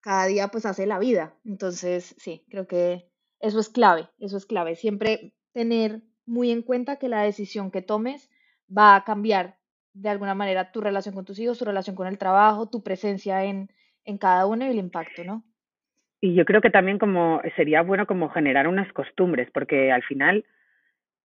cada 0.00 0.26
día 0.26 0.48
pues 0.48 0.66
hace 0.66 0.86
la 0.86 0.98
vida. 0.98 1.34
Entonces, 1.44 2.14
sí, 2.18 2.44
creo 2.48 2.66
que 2.66 3.08
eso 3.40 3.60
es 3.60 3.68
clave, 3.68 4.08
eso 4.18 4.36
es 4.36 4.46
clave. 4.46 4.74
Siempre 4.74 5.34
tener 5.52 6.02
muy 6.26 6.50
en 6.50 6.62
cuenta 6.62 6.96
que 6.96 7.08
la 7.08 7.22
decisión 7.22 7.70
que 7.70 7.82
tomes 7.82 8.30
va 8.76 8.96
a 8.96 9.04
cambiar 9.04 9.57
de 10.00 10.08
alguna 10.08 10.34
manera 10.34 10.70
tu 10.72 10.80
relación 10.80 11.14
con 11.14 11.24
tus 11.24 11.38
hijos, 11.38 11.58
tu 11.58 11.64
relación 11.64 11.96
con 11.96 12.06
el 12.06 12.18
trabajo, 12.18 12.68
tu 12.68 12.82
presencia 12.82 13.44
en, 13.44 13.70
en 14.04 14.18
cada 14.18 14.46
uno 14.46 14.66
y 14.66 14.70
el 14.70 14.78
impacto, 14.78 15.24
¿no? 15.24 15.44
y 16.20 16.34
yo 16.34 16.44
creo 16.44 16.60
que 16.60 16.70
también 16.70 16.98
como 16.98 17.40
sería 17.56 17.82
bueno 17.82 18.06
como 18.06 18.28
generar 18.30 18.66
unas 18.66 18.92
costumbres, 18.92 19.48
porque 19.52 19.92
al 19.92 20.02
final 20.02 20.44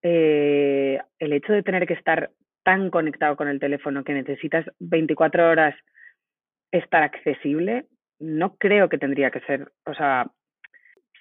eh, 0.01 0.99
el 1.19 1.33
hecho 1.33 1.53
de 1.53 1.63
tener 1.63 1.87
que 1.87 1.93
estar 1.93 2.31
tan 2.63 2.89
conectado 2.89 3.35
con 3.35 3.47
el 3.47 3.59
teléfono 3.59 4.03
que 4.03 4.13
necesitas 4.13 4.65
24 4.79 5.49
horas 5.49 5.75
estar 6.71 7.03
accesible, 7.03 7.85
no 8.19 8.55
creo 8.55 8.89
que 8.89 8.97
tendría 8.97 9.31
que 9.31 9.41
ser, 9.41 9.71
o 9.85 9.93
sea, 9.93 10.31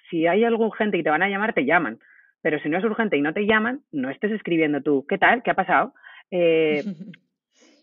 si 0.09 0.27
hay 0.27 0.43
algún 0.43 0.71
gente 0.71 0.97
y 0.97 1.03
te 1.03 1.09
van 1.09 1.23
a 1.23 1.29
llamar, 1.29 1.53
te 1.53 1.65
llaman, 1.65 1.99
pero 2.41 2.59
si 2.59 2.69
no 2.69 2.77
es 2.77 2.83
urgente 2.83 3.17
y 3.17 3.21
no 3.21 3.33
te 3.33 3.45
llaman, 3.45 3.81
no 3.91 4.09
estés 4.09 4.31
escribiendo 4.31 4.81
tú, 4.81 5.05
¿qué 5.07 5.17
tal? 5.17 5.41
¿Qué 5.43 5.51
ha 5.51 5.55
pasado? 5.55 5.93
Eh, 6.29 6.83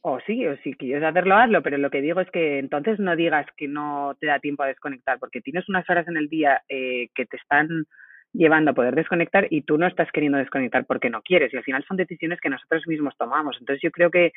o 0.02 0.18
sí, 0.20 0.46
o 0.46 0.56
si 0.58 0.74
quieres 0.74 1.04
hacerlo, 1.04 1.36
hazlo, 1.36 1.62
pero 1.62 1.76
lo 1.76 1.90
que 1.90 2.00
digo 2.00 2.20
es 2.20 2.30
que 2.30 2.58
entonces 2.58 2.98
no 2.98 3.16
digas 3.16 3.46
que 3.56 3.68
no 3.68 4.16
te 4.18 4.26
da 4.26 4.38
tiempo 4.38 4.62
a 4.62 4.68
desconectar, 4.68 5.18
porque 5.18 5.40
tienes 5.40 5.68
unas 5.68 5.88
horas 5.90 6.08
en 6.08 6.16
el 6.16 6.28
día 6.28 6.62
eh, 6.68 7.08
que 7.14 7.26
te 7.26 7.36
están 7.36 7.84
llevando 8.32 8.70
a 8.70 8.74
poder 8.74 8.94
desconectar 8.94 9.46
y 9.50 9.62
tú 9.62 9.76
no 9.76 9.86
estás 9.86 10.10
queriendo 10.12 10.38
desconectar 10.38 10.86
porque 10.86 11.10
no 11.10 11.20
quieres 11.20 11.52
y 11.52 11.56
al 11.56 11.64
final 11.64 11.84
son 11.86 11.96
decisiones 11.96 12.40
que 12.40 12.48
nosotros 12.48 12.86
mismos 12.86 13.14
tomamos. 13.18 13.56
Entonces 13.60 13.82
yo 13.82 13.90
creo 13.90 14.10
que 14.10 14.32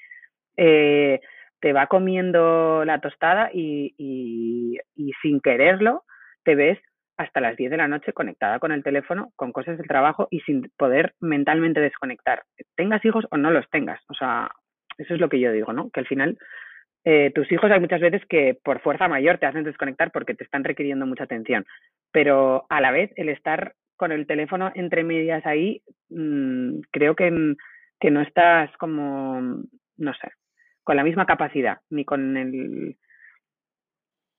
eh, 0.57 1.19
te 1.59 1.73
va 1.73 1.87
comiendo 1.87 2.83
la 2.85 2.99
tostada 2.99 3.49
y, 3.53 3.93
y, 3.97 4.79
y, 4.95 5.11
sin 5.21 5.39
quererlo 5.39 6.03
te 6.43 6.55
ves 6.55 6.79
hasta 7.17 7.39
las 7.39 7.55
10 7.55 7.71
de 7.71 7.77
la 7.77 7.87
noche 7.87 8.11
conectada 8.11 8.59
con 8.59 8.71
el 8.71 8.83
teléfono, 8.83 9.31
con 9.35 9.51
cosas 9.51 9.77
del 9.77 9.87
trabajo 9.87 10.27
y 10.31 10.39
sin 10.41 10.69
poder 10.77 11.13
mentalmente 11.21 11.79
desconectar. 11.79 12.43
Tengas 12.75 13.05
hijos 13.05 13.25
o 13.29 13.37
no 13.37 13.51
los 13.51 13.69
tengas. 13.69 14.01
O 14.09 14.13
sea, 14.15 14.49
eso 14.97 15.13
es 15.13 15.19
lo 15.19 15.29
que 15.29 15.39
yo 15.39 15.51
digo, 15.51 15.73
¿no? 15.73 15.89
Que 15.89 15.99
al 15.99 16.07
final 16.07 16.37
eh, 17.05 17.31
tus 17.35 17.51
hijos 17.51 17.69
hay 17.71 17.79
muchas 17.79 18.01
veces 18.01 18.21
que 18.27 18.57
por 18.63 18.81
fuerza 18.81 19.07
mayor 19.07 19.37
te 19.37 19.45
hacen 19.45 19.63
desconectar 19.63 20.11
porque 20.11 20.35
te 20.35 20.43
están 20.43 20.63
requiriendo 20.63 21.05
mucha 21.05 21.25
atención. 21.25 21.65
Pero 22.11 22.65
a 22.69 22.81
la 22.81 22.91
vez 22.91 23.11
el 23.15 23.29
estar 23.29 23.75
con 23.95 24.11
el 24.11 24.25
teléfono 24.27 24.71
entre 24.75 25.03
medias 25.03 25.45
ahí, 25.45 25.81
mmm, 26.09 26.79
creo 26.91 27.15
que, 27.15 27.55
que 27.99 28.11
no 28.11 28.21
estás 28.21 28.75
como, 28.77 29.63
no 29.97 30.13
sé, 30.13 30.31
con 30.83 30.95
la 30.95 31.03
misma 31.03 31.25
capacidad, 31.25 31.79
ni 31.89 32.05
con 32.05 32.37
el... 32.37 32.97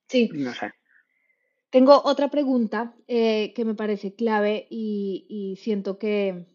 Sí. 0.07 0.29
No 0.33 0.53
sé. 0.53 0.71
Tengo 1.71 2.01
otra 2.05 2.29
pregunta 2.29 2.93
eh, 3.07 3.53
que 3.53 3.65
me 3.65 3.75
parece 3.75 4.15
clave 4.15 4.67
y, 4.69 5.25
y, 5.27 5.55
siento 5.57 5.97
que, 5.97 6.45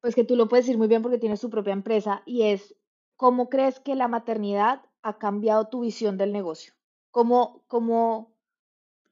pues 0.00 0.14
que 0.14 0.24
tú 0.24 0.36
lo 0.36 0.48
puedes 0.48 0.66
decir 0.66 0.78
muy 0.78 0.88
bien 0.88 1.02
porque 1.02 1.18
tienes 1.18 1.40
tu 1.40 1.50
propia 1.50 1.72
empresa 1.72 2.22
y 2.24 2.42
es, 2.42 2.76
¿cómo 3.16 3.48
crees 3.48 3.80
que 3.80 3.94
la 3.94 4.08
maternidad 4.08 4.82
ha 5.02 5.18
cambiado 5.18 5.68
tu 5.68 5.80
visión 5.80 6.16
del 6.16 6.32
negocio? 6.32 6.72
¿Cómo, 7.10 7.64
cómo, 7.66 8.36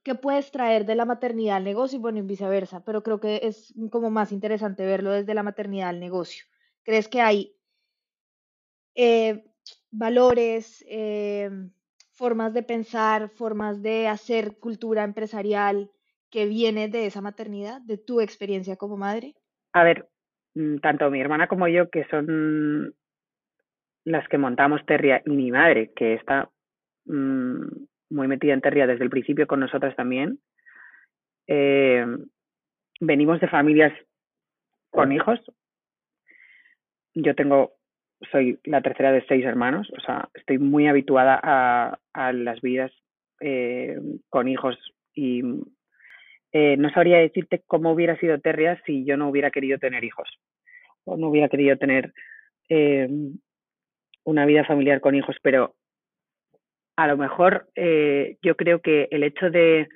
¿Qué 0.03 0.15
puedes 0.15 0.51
traer 0.51 0.85
de 0.85 0.95
la 0.95 1.05
maternidad 1.05 1.57
al 1.57 1.63
negocio 1.63 1.97
y 1.97 2.01
bueno, 2.01 2.19
y 2.19 2.21
viceversa? 2.23 2.83
Pero 2.83 3.03
creo 3.03 3.19
que 3.19 3.41
es 3.43 3.73
como 3.91 4.09
más 4.09 4.31
interesante 4.31 4.85
verlo 4.85 5.11
desde 5.11 5.33
la 5.33 5.43
maternidad 5.43 5.89
al 5.89 5.99
negocio. 5.99 6.45
¿Crees 6.83 7.07
que 7.07 7.21
hay 7.21 7.55
eh, 8.95 9.45
valores, 9.91 10.83
eh, 10.87 11.49
formas 12.11 12.53
de 12.53 12.63
pensar, 12.63 13.29
formas 13.29 13.81
de 13.81 14.07
hacer 14.07 14.57
cultura 14.57 15.03
empresarial 15.03 15.91
que 16.29 16.45
viene 16.45 16.87
de 16.87 17.05
esa 17.05 17.21
maternidad, 17.21 17.81
de 17.81 17.97
tu 17.97 18.21
experiencia 18.21 18.75
como 18.75 18.97
madre? 18.97 19.35
A 19.73 19.83
ver, 19.83 20.09
tanto 20.81 21.09
mi 21.09 21.21
hermana 21.21 21.47
como 21.47 21.67
yo, 21.67 21.89
que 21.89 22.05
son 22.05 22.93
las 24.05 24.27
que 24.27 24.37
montamos 24.37 24.85
Terria, 24.85 25.21
y 25.25 25.31
mi 25.31 25.51
madre, 25.51 25.91
que 25.95 26.13
está 26.13 26.49
mmm, 27.05 27.65
muy 28.09 28.27
metida 28.27 28.53
en 28.53 28.61
Terria 28.61 28.87
desde 28.87 29.03
el 29.03 29.09
principio 29.09 29.47
con 29.47 29.59
nosotras 29.59 29.95
también, 29.95 30.39
eh, 31.47 32.05
venimos 32.99 33.39
de 33.39 33.47
familias 33.47 33.93
con 34.91 35.11
hijos. 35.11 35.39
Yo 37.13 37.35
tengo 37.35 37.73
soy 38.31 38.59
la 38.65 38.81
tercera 38.81 39.11
de 39.11 39.25
seis 39.27 39.45
hermanos, 39.45 39.89
o 39.97 40.01
sea, 40.01 40.29
estoy 40.33 40.57
muy 40.57 40.87
habituada 40.87 41.39
a, 41.41 41.99
a 42.13 42.33
las 42.33 42.59
vidas 42.61 42.91
eh, 43.39 43.97
con 44.29 44.47
hijos 44.47 44.77
y 45.13 45.41
eh, 46.51 46.77
no 46.77 46.89
sabría 46.89 47.19
decirte 47.19 47.61
cómo 47.67 47.91
hubiera 47.91 48.17
sido 48.19 48.39
Terria 48.39 48.81
si 48.85 49.05
yo 49.05 49.17
no 49.17 49.29
hubiera 49.29 49.51
querido 49.51 49.77
tener 49.77 50.03
hijos 50.03 50.27
o 51.05 51.17
no 51.17 51.29
hubiera 51.29 51.49
querido 51.49 51.77
tener 51.77 52.13
eh, 52.69 53.07
una 54.23 54.45
vida 54.45 54.65
familiar 54.65 55.01
con 55.01 55.15
hijos, 55.15 55.35
pero 55.41 55.75
a 56.95 57.07
lo 57.07 57.17
mejor 57.17 57.69
eh, 57.75 58.37
yo 58.41 58.55
creo 58.55 58.81
que 58.81 59.07
el 59.11 59.23
hecho 59.23 59.49
de, 59.49 59.87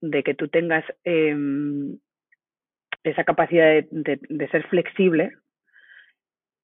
de 0.00 0.22
que 0.22 0.34
tú 0.34 0.48
tengas 0.48 0.84
em, 1.04 1.98
esa 3.02 3.24
capacidad 3.24 3.66
de, 3.90 4.18
de, 4.28 4.48
ser 4.48 4.66
flexible 4.68 5.32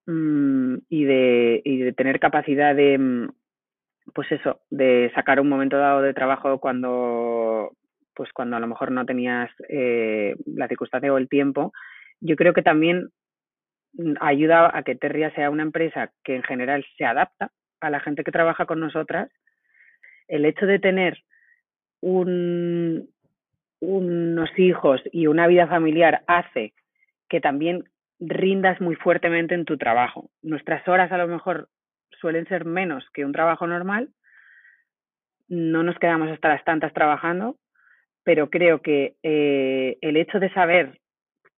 mmm, 0.07 0.77
y, 0.89 1.05
de, 1.05 1.63
y 1.65 1.79
de 1.79 1.93
tener 1.93 2.21
capacidad 2.21 2.75
de, 2.75 2.99
mm, 2.99 3.29
pues 4.15 4.31
eso, 4.33 4.61
de 4.71 5.11
sacar 5.15 5.41
un 5.41 5.49
momento 5.49 5.77
dado 5.77 6.03
de 6.03 6.15
trabajo 6.15 6.59
cuando, 6.59 7.73
pues 8.15 8.33
cuando 8.33 8.57
a 8.57 8.61
lo 8.61 8.67
mejor 8.67 8.91
no 8.91 9.05
tenías 9.07 9.51
eh, 9.69 10.35
la 10.47 10.69
circunstancia 10.69 11.13
o 11.13 11.19
el 11.19 11.29
tiempo, 11.29 11.73
yo 12.21 12.37
creo 12.37 12.53
que 12.53 12.63
también 12.63 13.11
mm, 13.95 14.15
ayuda 14.21 14.71
a 14.77 14.83
que 14.83 14.95
Terria 14.95 15.35
sea 15.35 15.51
una 15.51 15.63
empresa 15.63 16.13
que 16.25 16.37
en 16.37 16.43
general 16.43 16.85
se 16.97 17.05
adapta 17.05 17.51
a 17.81 17.91
la 17.91 18.01
gente 18.01 18.25
que 18.25 18.33
trabaja 18.33 18.67
con 18.67 18.81
nosotras. 18.81 19.31
El 20.29 20.45
hecho 20.45 20.67
de 20.67 20.79
tener 20.79 21.23
un, 22.01 23.09
unos 23.81 24.51
hijos 24.59 25.01
y 25.13 25.27
una 25.27 25.47
vida 25.47 25.67
familiar 25.67 26.23
hace 26.27 26.75
que 27.29 27.41
también 27.41 27.85
rindas 28.21 28.81
muy 28.81 28.95
fuertemente 28.95 29.55
en 29.55 29.65
tu 29.65 29.77
trabajo. 29.77 30.31
Nuestras 30.43 30.87
horas 30.87 31.11
a 31.11 31.19
lo 31.19 31.27
mejor 31.27 31.69
suelen 32.21 32.47
ser 32.47 32.65
menos 32.65 33.05
que 33.13 33.25
un 33.25 33.33
trabajo 33.33 33.67
normal, 33.67 34.11
no 35.49 35.83
nos 35.83 35.99
quedamos 35.99 36.31
hasta 36.31 36.49
las 36.49 36.65
tantas 36.65 36.93
trabajando, 36.93 37.57
pero 38.25 38.51
creo 38.51 38.83
que 38.83 39.15
eh, 39.23 39.99
el 40.01 40.17
hecho 40.17 40.39
de 40.39 40.53
saber 40.53 40.99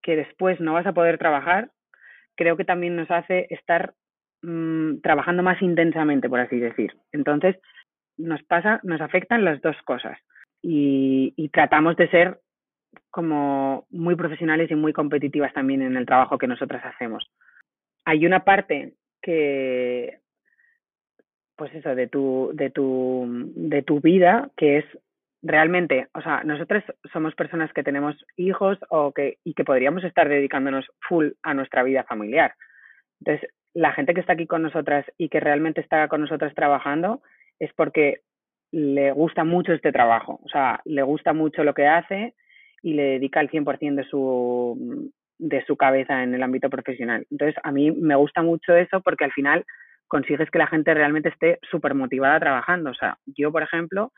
que 0.03 0.17
después 0.17 0.61
no 0.61 0.75
vas 0.75 0.87
a 0.87 0.93
poder 0.93 1.19
trabajar, 1.19 1.71
creo 2.37 2.57
que 2.57 2.65
también 2.65 2.97
nos 2.97 3.11
hace 3.11 3.47
estar 3.51 3.95
mmm, 4.43 4.99
trabajando 5.03 5.43
más 5.43 5.61
intensamente, 5.63 6.29
por 6.29 6.41
así 6.41 6.59
decir. 6.59 6.93
Entonces, 7.13 7.57
nos 8.17 8.43
pasa, 8.45 8.81
nos 8.83 9.01
afectan 9.01 9.45
las 9.45 9.61
dos 9.61 9.77
cosas 9.85 10.19
y, 10.63 11.33
y 11.37 11.49
tratamos 11.49 11.97
de 11.97 12.09
ser 12.09 12.41
como 13.11 13.87
muy 13.91 14.15
profesionales 14.15 14.71
y 14.71 14.75
muy 14.75 14.93
competitivas 14.93 15.53
también 15.53 15.83
en 15.83 15.97
el 15.97 16.07
trabajo 16.07 16.39
que 16.39 16.47
nosotras 16.47 16.85
hacemos. 16.85 17.29
Hay 18.05 18.27
una 18.27 18.45
parte 18.45 18.95
que, 19.23 20.19
pues 21.57 21.75
eso, 21.75 21.95
de 21.95 22.07
tu, 22.09 22.51
de 22.55 22.71
tu, 22.71 23.25
de 23.55 23.83
tu 23.83 24.01
vida 24.01 24.51
que 24.57 24.79
es 24.79 24.85
realmente, 25.45 26.09
o 26.15 26.23
sea, 26.23 26.43
nosotros 26.43 26.83
somos 27.13 27.35
personas 27.35 27.73
que 27.73 27.83
tenemos 27.83 28.17
hijos 28.37 28.79
o 28.89 29.13
que, 29.13 29.37
y 29.45 29.53
que 29.53 29.65
podríamos 29.65 30.03
estar 30.03 30.29
dedicándonos 30.29 30.87
full 31.07 31.29
a 31.43 31.53
nuestra 31.53 31.83
vida 31.83 32.03
familiar. 32.05 32.55
Entonces, 33.21 33.51
la 33.75 33.93
gente 33.93 34.15
que 34.15 34.21
está 34.21 34.33
aquí 34.33 34.47
con 34.47 34.63
nosotras 34.63 35.05
y 35.19 35.29
que 35.29 35.41
realmente 35.41 35.83
está 35.83 36.09
con 36.09 36.23
nosotras 36.23 36.55
trabajando 36.55 37.21
es 37.59 37.71
porque 37.75 38.21
le 38.73 39.13
gusta 39.13 39.45
mucho 39.45 39.73
este 39.73 39.93
trabajo, 39.93 40.41
o 40.43 40.49
sea, 40.49 40.81
le 40.85 41.03
gusta 41.03 41.33
mucho 41.33 41.63
lo 41.63 41.75
que 41.75 41.87
hace 41.87 42.35
y 42.83 42.95
le 42.95 43.03
dedica 43.03 43.41
el 43.41 43.51
100% 43.51 43.95
de 43.97 44.05
su, 44.05 45.13
de 45.39 45.65
su 45.67 45.77
cabeza 45.77 46.23
en 46.23 46.35
el 46.35 46.43
ámbito 46.43 46.71
profesional. 46.71 47.27
Entonces, 47.31 47.55
a 47.63 47.71
mí 47.71 47.91
me 47.93 48.15
gusta 48.15 48.43
mucho 48.43 48.75
eso 48.75 49.01
porque 49.03 49.25
al 49.25 49.33
final 49.33 49.65
consigues 50.09 50.51
que 50.51 50.59
la 50.59 50.67
gente 50.67 50.95
realmente 50.95 51.29
esté 51.29 51.59
súper 51.71 51.95
motivada 51.95 52.41
trabajando. 52.41 52.91
O 52.91 52.95
sea, 52.95 53.19
yo, 53.27 53.53
por 53.53 53.63
ejemplo, 53.63 54.13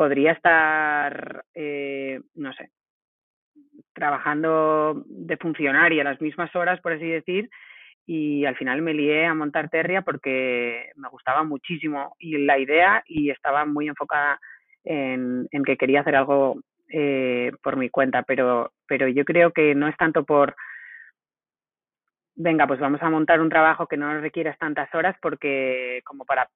podría 0.00 0.32
estar, 0.32 1.44
eh, 1.52 2.22
no 2.34 2.54
sé, 2.54 2.70
trabajando 3.92 5.02
de 5.04 5.36
funcionaria 5.36 6.02
las 6.02 6.18
mismas 6.22 6.56
horas, 6.56 6.80
por 6.80 6.94
así 6.94 7.06
decir, 7.06 7.50
y 8.06 8.46
al 8.46 8.56
final 8.56 8.80
me 8.80 8.94
lié 8.94 9.26
a 9.26 9.34
montar 9.34 9.68
Terria 9.68 10.00
porque 10.00 10.88
me 10.96 11.10
gustaba 11.10 11.42
muchísimo 11.44 12.16
y 12.18 12.38
la 12.38 12.58
idea 12.58 13.02
y 13.04 13.28
estaba 13.28 13.66
muy 13.66 13.88
enfocada 13.88 14.40
en, 14.84 15.46
en 15.50 15.64
que 15.64 15.76
quería 15.76 16.00
hacer 16.00 16.16
algo 16.16 16.62
eh, 16.88 17.52
por 17.62 17.76
mi 17.76 17.90
cuenta, 17.90 18.22
pero, 18.22 18.72
pero 18.86 19.06
yo 19.06 19.26
creo 19.26 19.52
que 19.52 19.74
no 19.74 19.86
es 19.86 19.98
tanto 19.98 20.24
por, 20.24 20.56
venga, 22.36 22.66
pues 22.66 22.80
vamos 22.80 23.02
a 23.02 23.10
montar 23.10 23.38
un 23.42 23.50
trabajo 23.50 23.86
que 23.86 23.98
no 23.98 24.18
requieras 24.18 24.56
tantas 24.56 24.88
horas 24.94 25.14
porque 25.20 26.00
como 26.06 26.24
para, 26.24 26.48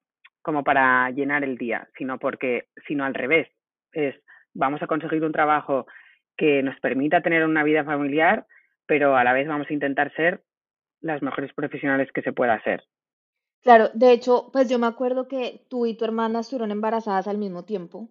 como 0.45 0.63
para 0.63 1.09
llenar 1.09 1.43
el 1.43 1.57
día, 1.57 1.89
sino 1.97 2.19
porque, 2.19 2.67
sino 2.87 3.03
al 3.03 3.15
revés, 3.15 3.47
es 3.93 4.15
vamos 4.53 4.79
a 4.83 4.87
conseguir 4.87 5.23
un 5.23 5.31
trabajo 5.31 5.87
que 6.37 6.61
nos 6.61 6.79
permita 6.81 7.21
tener 7.21 7.43
una 7.43 7.63
vida 7.63 7.83
familiar, 7.83 8.45
pero 8.85 9.17
a 9.17 9.23
la 9.23 9.33
vez 9.33 9.47
vamos 9.47 9.67
a 9.67 9.73
intentar 9.73 10.13
ser 10.15 10.43
las 11.01 11.23
mejores 11.23 11.51
profesionales 11.53 12.11
que 12.13 12.21
se 12.21 12.31
pueda 12.31 12.61
ser. 12.63 12.83
Claro, 13.63 13.89
de 13.95 14.11
hecho, 14.11 14.51
pues 14.53 14.69
yo 14.69 14.77
me 14.77 14.85
acuerdo 14.85 15.27
que 15.27 15.65
tú 15.67 15.87
y 15.87 15.97
tu 15.97 16.05
hermana 16.05 16.41
estuvieron 16.41 16.69
embarazadas 16.69 17.27
al 17.27 17.39
mismo 17.39 17.65
tiempo 17.65 18.07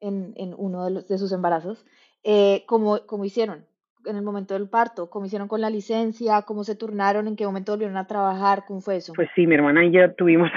en, 0.00 0.34
en 0.36 0.54
uno 0.58 0.84
de, 0.86 0.90
los, 0.90 1.06
de, 1.06 1.18
sus 1.18 1.30
embarazos, 1.30 1.86
eh, 2.24 2.64
¿cómo, 2.66 2.98
¿cómo, 3.06 3.24
hicieron 3.24 3.64
en 4.04 4.16
el 4.16 4.22
momento 4.22 4.54
del 4.54 4.68
parto? 4.68 5.08
¿Cómo 5.08 5.26
hicieron 5.26 5.46
con 5.46 5.60
la 5.60 5.70
licencia? 5.70 6.42
¿Cómo 6.42 6.64
se 6.64 6.74
turnaron? 6.74 7.28
¿En 7.28 7.36
qué 7.36 7.46
momento 7.46 7.70
volvieron 7.70 7.96
a 7.96 8.08
trabajar? 8.08 8.64
¿Cómo 8.66 8.80
fue 8.80 8.96
eso? 8.96 9.12
Pues 9.14 9.28
sí, 9.36 9.46
mi 9.46 9.54
hermana 9.54 9.84
y 9.84 9.92
yo 9.92 10.12
tuvimos, 10.14 10.50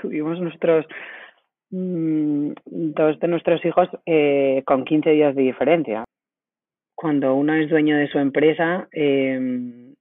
tuvimos 0.00 0.40
nuestros, 0.40 0.86
mmm, 1.70 2.52
dos 2.66 3.18
de 3.20 3.28
nuestros 3.28 3.64
hijos 3.64 3.88
eh, 4.06 4.62
con 4.66 4.84
15 4.84 5.10
días 5.10 5.34
de 5.34 5.42
diferencia. 5.42 6.04
Cuando 6.94 7.34
uno 7.34 7.54
es 7.54 7.70
dueño 7.70 7.96
de 7.96 8.08
su 8.08 8.18
empresa, 8.18 8.88
eh, 8.92 9.94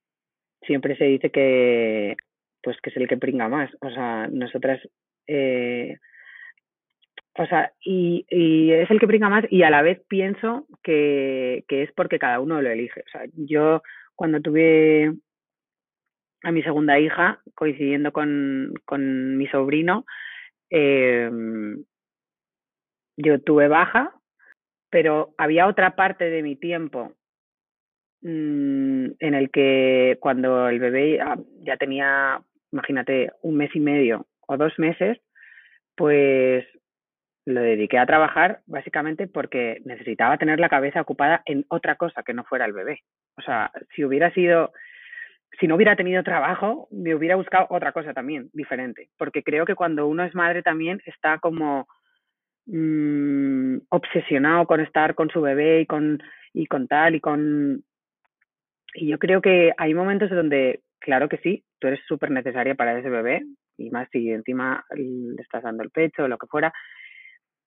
siempre 0.62 0.96
se 0.98 1.06
dice 1.06 1.30
que 1.30 2.16
pues 2.64 2.78
que 2.82 2.90
es 2.90 2.98
el 2.98 3.08
que 3.08 3.18
pringa 3.18 3.48
más. 3.48 3.70
O 3.82 3.90
sea, 3.90 4.28
nosotras, 4.28 4.82
eh, 5.28 5.98
o 7.38 7.46
sea, 7.46 7.72
y, 7.82 8.26
y, 8.30 8.72
es 8.72 8.90
el 8.92 9.00
que 9.00 9.08
pringa 9.08 9.30
más 9.30 9.46
y 9.50 9.64
a 9.64 9.70
la 9.70 9.82
vez 9.82 10.02
pienso 10.10 10.68
que, 10.84 11.64
que 11.68 11.84
es 11.84 11.92
porque 11.94 12.20
cada 12.20 12.40
uno 12.40 12.62
lo 12.62 12.70
elige. 12.70 13.02
O 13.02 13.10
sea, 13.10 13.22
yo 13.36 13.82
cuando 14.16 14.42
tuve 14.42 15.14
a 16.44 16.52
mi 16.52 16.62
segunda 16.64 17.00
hija, 17.00 17.42
coincidiendo 17.56 18.12
con, 18.12 18.74
con 18.86 19.38
mi 19.38 19.48
sobrino, 19.48 20.06
eh, 20.70 21.30
yo 23.18 23.42
tuve 23.42 23.68
baja, 23.68 24.14
pero 24.90 25.34
había 25.38 25.68
otra 25.68 25.96
parte 25.96 26.30
de 26.30 26.44
mi 26.44 26.56
tiempo 26.56 27.14
mmm, 28.22 29.08
en 29.20 29.34
el 29.34 29.50
que 29.52 30.18
cuando 30.20 30.70
el 30.70 30.80
bebé 30.80 31.18
ya, 31.18 31.38
ya 31.64 31.78
tenía, 31.78 32.42
imagínate, 32.72 33.32
un 33.42 33.58
mes 33.58 33.76
y 33.76 33.80
medio 33.80 34.28
o 34.48 34.58
dos 34.58 34.74
meses, 34.78 35.18
pues 35.96 36.66
lo 37.46 37.62
dediqué 37.62 37.98
a 37.98 38.06
trabajar 38.06 38.60
básicamente 38.66 39.28
porque 39.28 39.82
necesitaba 39.86 40.38
tener 40.38 40.60
la 40.60 40.70
cabeza 40.70 41.02
ocupada 41.02 41.42
en 41.46 41.66
otra 41.70 41.96
cosa 41.96 42.24
que 42.24 42.34
no 42.34 42.44
fuera 42.44 42.66
el 42.66 42.74
bebé. 42.74 43.04
O 43.38 43.42
sea, 43.42 43.72
si 43.96 44.04
hubiera 44.04 44.34
sido, 44.34 44.74
si 45.60 45.68
no 45.68 45.76
hubiera 45.76 45.96
tenido 45.96 46.24
trabajo, 46.24 46.88
me 46.92 47.16
hubiera 47.16 47.36
buscado 47.36 47.68
otra 47.70 47.92
cosa 47.92 48.14
también, 48.14 48.50
diferente. 48.54 49.10
Porque 49.18 49.44
creo 49.44 49.66
que 49.66 49.76
cuando 49.76 50.08
uno 50.08 50.24
es 50.24 50.36
madre 50.36 50.62
también 50.62 51.02
está 51.06 51.40
como 51.40 51.88
mmm, 52.68 53.78
obsesionado 53.90 54.66
con 54.68 54.82
estar 54.82 55.16
con 55.16 55.30
su 55.30 55.42
bebé 55.42 55.82
y 55.82 55.86
con, 55.86 56.22
y 56.54 56.66
con 56.68 56.88
tal 56.88 57.16
y 57.16 57.20
con... 57.20 57.84
Y 58.94 59.08
yo 59.08 59.20
creo 59.20 59.42
que 59.42 59.72
hay 59.78 59.94
momentos 59.94 60.30
donde, 60.30 60.82
claro 61.00 61.30
que 61.30 61.38
sí, 61.38 61.64
tú 61.80 61.88
eres 61.88 62.00
súper 62.08 62.32
necesaria 62.32 62.76
para 62.76 62.98
ese 62.98 63.10
bebé, 63.10 63.44
y 63.78 63.90
más 63.92 64.08
si 64.12 64.32
encima 64.32 64.84
le 64.96 65.42
estás 65.42 65.64
dando 65.64 65.84
el 65.84 65.92
pecho 65.92 66.24
o 66.24 66.28
lo 66.28 66.38
que 66.38 66.48
fuera, 66.48 66.74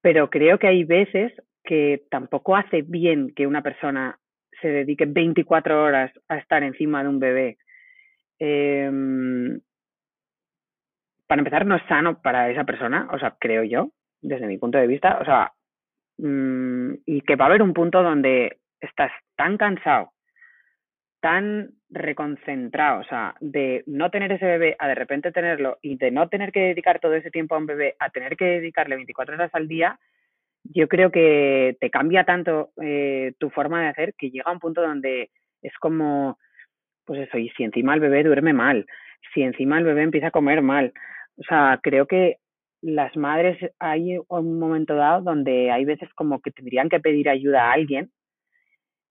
pero 0.03 0.31
creo 0.31 0.59
que 0.59 0.67
hay 0.67 0.85
veces 0.85 1.33
que 1.63 2.05
tampoco 2.11 2.57
hace 2.57 2.83
bien 2.83 3.33
que 3.35 3.47
una 3.47 3.63
persona 3.63 4.19
se 4.61 4.69
dedique 4.69 5.05
24 5.07 5.83
horas 5.83 6.11
a 6.29 6.39
estar 6.39 6.63
encima 6.63 7.03
de 7.03 7.09
un 7.09 7.21
bebé. 7.21 7.59
Eh, 8.41 8.91
para 11.31 11.41
empezar, 11.41 11.65
no 11.65 11.77
es 11.77 11.83
sano 11.87 12.21
para 12.21 12.51
esa 12.51 12.65
persona, 12.65 13.09
o 13.13 13.19
sea, 13.21 13.37
creo 13.39 13.63
yo, 13.63 13.91
desde 14.21 14.49
mi 14.49 14.59
punto 14.59 14.79
de 14.79 14.89
vista, 14.89 15.19
o 15.21 15.25
sea, 15.25 15.53
mmm, 16.19 16.95
y 17.07 17.21
que 17.21 17.37
va 17.37 17.45
a 17.45 17.49
haber 17.49 17.63
un 17.63 17.73
punto 17.73 18.03
donde 18.03 18.59
estás 18.81 19.13
tan 19.37 19.57
cansado, 19.57 20.11
tan 21.21 21.71
reconcentrado, 21.91 23.01
o 23.01 23.05
sea, 23.05 23.37
de 23.41 23.85
no 23.87 24.11
tener 24.11 24.33
ese 24.33 24.45
bebé 24.47 24.77
a 24.79 24.89
de 24.89 24.95
repente 24.97 25.31
tenerlo 25.31 25.79
y 25.83 25.97
de 25.99 26.11
no 26.11 26.29
tener 26.29 26.51
que 26.51 26.61
dedicar 26.61 26.99
todo 26.99 27.15
ese 27.15 27.31
tiempo 27.31 27.55
a 27.55 27.59
un 27.59 27.67
bebé 27.67 27.95
a 28.01 28.11
tener 28.11 28.37
que 28.37 28.47
dedicarle 28.47 28.97
24 28.97 29.35
horas 29.37 29.51
al 29.55 29.69
día, 29.69 30.01
yo 30.65 30.89
creo 30.89 31.11
que 31.11 31.77
te 31.81 31.91
cambia 31.91 32.25
tanto 32.25 32.71
eh, 32.83 33.35
tu 33.39 33.51
forma 33.51 33.83
de 33.83 33.89
hacer 33.89 34.15
que 34.19 34.31
llega 34.31 34.51
a 34.51 34.53
un 34.53 34.61
punto 34.61 34.83
donde 34.83 35.31
es 35.63 35.73
como, 35.79 36.39
pues 37.11 37.27
eso, 37.27 37.39
y 37.39 37.49
si 37.57 37.65
encima 37.65 37.93
el 37.95 37.99
bebé 37.99 38.23
duerme 38.23 38.53
mal, 38.53 38.87
si 39.35 39.43
encima 39.43 39.79
el 39.79 39.85
bebé 39.85 40.05
empieza 40.05 40.29
a 40.29 40.31
comer 40.31 40.63
mal, 40.63 40.93
o 41.39 41.43
sea, 41.43 41.81
creo 41.83 42.07
que 42.07 42.37
las 42.83 43.17
madres 43.17 43.59
hay 43.81 44.17
un 44.29 44.61
momento 44.61 44.95
dado 44.95 45.21
donde 45.21 45.73
hay 45.73 45.85
veces 45.85 46.09
como 46.15 46.41
que 46.41 46.53
tendrían 46.53 46.89
que 46.89 47.01
pedir 47.01 47.29
ayuda 47.29 47.65
a 47.65 47.73
alguien 47.73 48.13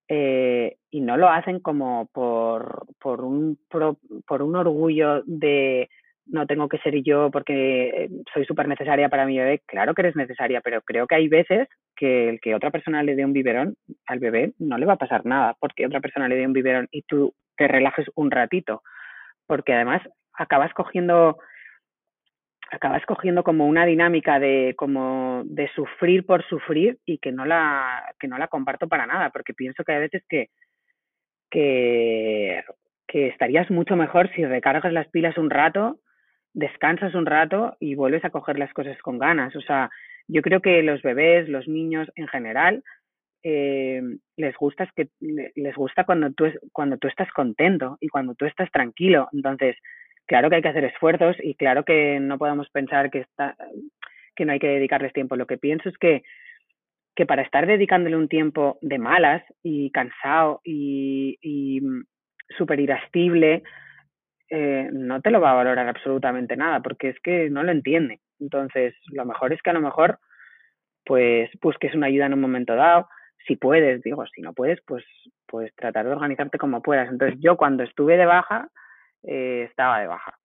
eh, 0.07 0.77
y 0.89 1.01
no 1.01 1.17
lo 1.17 1.27
hacen 1.27 1.59
como 1.59 2.07
por, 2.13 2.85
por, 3.01 3.19
un, 3.19 3.59
por, 3.69 3.97
por 4.25 4.43
un 4.43 4.55
orgullo 4.55 5.21
de 5.25 5.89
no 6.29 6.45
tengo 6.45 6.69
que 6.69 6.77
ser 6.79 7.01
yo 7.03 7.29
porque 7.31 8.09
soy 8.33 8.45
súper 8.45 8.67
necesaria 8.67 9.09
para 9.09 9.25
mi 9.25 9.37
bebé. 9.37 9.61
Claro 9.65 9.93
que 9.93 10.01
eres 10.01 10.15
necesaria, 10.15 10.61
pero 10.61 10.81
creo 10.81 11.07
que 11.07 11.15
hay 11.15 11.27
veces 11.27 11.67
que 11.95 12.29
el 12.29 12.39
que 12.39 12.55
otra 12.55 12.71
persona 12.71 13.03
le 13.03 13.15
dé 13.15 13.25
un 13.25 13.33
biberón 13.33 13.75
al 14.05 14.19
bebé 14.19 14.53
no 14.59 14.77
le 14.77 14.85
va 14.85 14.93
a 14.93 14.97
pasar 14.97 15.25
nada 15.25 15.55
porque 15.59 15.85
otra 15.85 15.99
persona 15.99 16.27
le 16.27 16.35
dé 16.35 16.45
un 16.45 16.53
biberón 16.53 16.87
y 16.91 17.01
tú 17.03 17.33
te 17.57 17.67
relajes 17.67 18.07
un 18.15 18.31
ratito. 18.31 18.83
Porque 19.47 19.73
además 19.73 20.01
acabas 20.33 20.73
cogiendo 20.73 21.37
acabas 22.71 23.03
cogiendo 23.05 23.43
como 23.43 23.67
una 23.67 23.85
dinámica 23.85 24.39
de 24.39 24.75
como 24.77 25.41
de 25.45 25.69
sufrir 25.73 26.25
por 26.25 26.47
sufrir 26.47 26.99
y 27.05 27.17
que 27.17 27.31
no 27.31 27.45
la 27.45 28.13
que 28.19 28.27
no 28.27 28.37
la 28.37 28.47
comparto 28.47 28.87
para 28.87 29.07
nada 29.07 29.31
porque 29.31 29.55
pienso 29.55 29.83
que 29.83 29.93
hay 29.93 29.99
veces 30.01 30.23
que 30.29 30.49
que 31.49 32.63
que 33.07 33.27
estarías 33.29 33.71
mucho 33.71 33.95
mejor 33.95 34.29
si 34.35 34.45
recargas 34.45 34.93
las 34.93 35.07
pilas 35.07 35.35
un 35.39 35.49
rato 35.49 35.99
descansas 36.53 37.15
un 37.15 37.25
rato 37.25 37.75
y 37.79 37.95
vuelves 37.95 38.25
a 38.25 38.29
coger 38.29 38.57
las 38.59 38.73
cosas 38.73 38.97
con 39.01 39.19
ganas 39.19 39.55
o 39.55 39.61
sea 39.61 39.89
yo 40.27 40.41
creo 40.41 40.61
que 40.61 40.81
los 40.83 41.01
bebés 41.01 41.47
los 41.49 41.67
niños 41.67 42.09
en 42.15 42.27
general 42.27 42.83
eh, 43.43 44.01
les 44.35 44.55
gusta 44.57 44.83
es 44.83 44.91
que 44.93 45.09
les 45.19 45.75
gusta 45.75 46.03
cuando 46.03 46.31
tú 46.33 46.45
cuando 46.73 46.97
tú 46.97 47.07
estás 47.07 47.31
contento 47.31 47.97
y 48.01 48.09
cuando 48.09 48.35
tú 48.35 48.45
estás 48.45 48.69
tranquilo 48.71 49.29
entonces 49.31 49.77
claro 50.29 50.49
que 50.49 50.57
hay 50.57 50.61
que 50.61 50.69
hacer 50.69 50.85
esfuerzos 50.85 51.35
y 51.41 51.55
claro 51.55 51.83
que 51.83 52.19
no 52.19 52.37
podemos 52.37 52.69
pensar 52.69 53.09
que, 53.09 53.21
está, 53.21 53.57
que 54.35 54.45
no 54.45 54.53
hay 54.53 54.59
que 54.59 54.67
dedicarles 54.67 55.11
tiempo. 55.11 55.35
Lo 55.35 55.47
que 55.47 55.57
pienso 55.57 55.89
es 55.89 55.97
que, 55.97 56.21
que 57.15 57.25
para 57.25 57.41
estar 57.41 57.65
dedicándole 57.65 58.15
un 58.15 58.29
tiempo 58.29 58.77
de 58.81 58.99
malas 58.99 59.43
y 59.63 59.89
cansado 59.89 60.61
y, 60.63 61.39
y 61.41 61.81
súper 62.55 62.79
irascible, 62.79 63.63
eh, 64.49 64.89
no 64.91 65.21
te 65.21 65.31
lo 65.31 65.41
va 65.41 65.51
a 65.51 65.55
valorar 65.55 65.87
absolutamente 65.87 66.55
nada 66.57 66.81
porque 66.81 67.09
es 67.09 67.19
que 67.21 67.49
no 67.49 67.63
lo 67.63 67.71
entiende. 67.71 68.19
Entonces, 68.39 68.95
lo 69.11 69.25
mejor 69.25 69.53
es 69.53 69.61
que 69.61 69.69
a 69.69 69.73
lo 69.73 69.81
mejor 69.81 70.19
pues 71.05 71.49
busques 71.61 71.95
una 71.95 72.07
ayuda 72.07 72.27
en 72.27 72.33
un 72.33 72.41
momento 72.41 72.75
dado, 72.75 73.09
si 73.47 73.55
puedes, 73.55 74.03
digo, 74.03 74.25
si 74.27 74.41
no 74.41 74.53
puedes, 74.53 74.79
pues, 74.85 75.03
pues 75.47 75.73
tratar 75.75 76.05
de 76.05 76.11
organizarte 76.11 76.59
como 76.59 76.83
puedas. 76.83 77.09
Entonces, 77.09 77.39
yo 77.41 77.57
cuando 77.57 77.83
estuve 77.83 78.15
de 78.17 78.27
baja, 78.27 78.69
eh, 79.23 79.65
estaba 79.69 79.99
de 80.01 80.07
baja. 80.07 80.37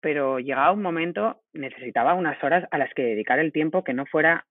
Pero 0.00 0.40
llegaba 0.40 0.72
un 0.72 0.82
momento, 0.82 1.42
necesitaba 1.52 2.14
unas 2.14 2.42
horas 2.42 2.66
a 2.72 2.78
las 2.78 2.92
que 2.94 3.02
dedicar 3.02 3.38
el 3.38 3.52
tiempo 3.52 3.84
que 3.84 3.94
no 3.94 4.04
fuera 4.06 4.44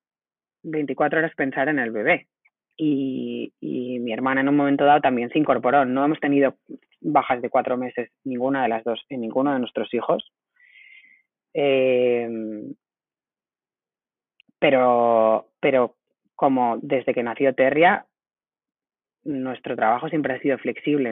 24 0.63 1.19
horas 1.19 1.36
pensar 1.36 1.67
en 1.67 1.80
el 1.80 1.91
bebé. 1.91 2.27
Y, 2.77 3.54
y 3.60 3.99
mi 3.99 4.13
hermana 4.13 4.41
en 4.41 4.49
un 4.49 4.56
momento 4.56 4.86
dado 4.86 5.01
también 5.01 5.30
se 5.32 5.39
incorporó. 5.39 5.84
No 5.84 6.06
hemos 6.06 6.19
tenido 6.21 6.56
bajas 7.01 7.41
de 7.41 7.49
cuatro 7.49 7.77
meses, 7.77 8.11
ninguna 8.23 8.63
de 8.63 8.69
las 8.69 8.83
dos, 8.83 9.03
en 9.09 9.21
ninguno 9.21 9.53
de 9.53 9.59
nuestros 9.59 9.93
hijos. 9.93 10.31
Eh, 11.53 12.29
pero, 14.59 15.49
pero 15.59 15.95
como 16.35 16.77
desde 16.81 17.13
que 17.13 17.23
nació 17.23 17.53
Terria, 17.53 18.05
nuestro 19.23 19.75
trabajo 19.75 20.09
siempre 20.09 20.35
ha 20.35 20.39
sido 20.39 20.57
flexible 20.57 21.11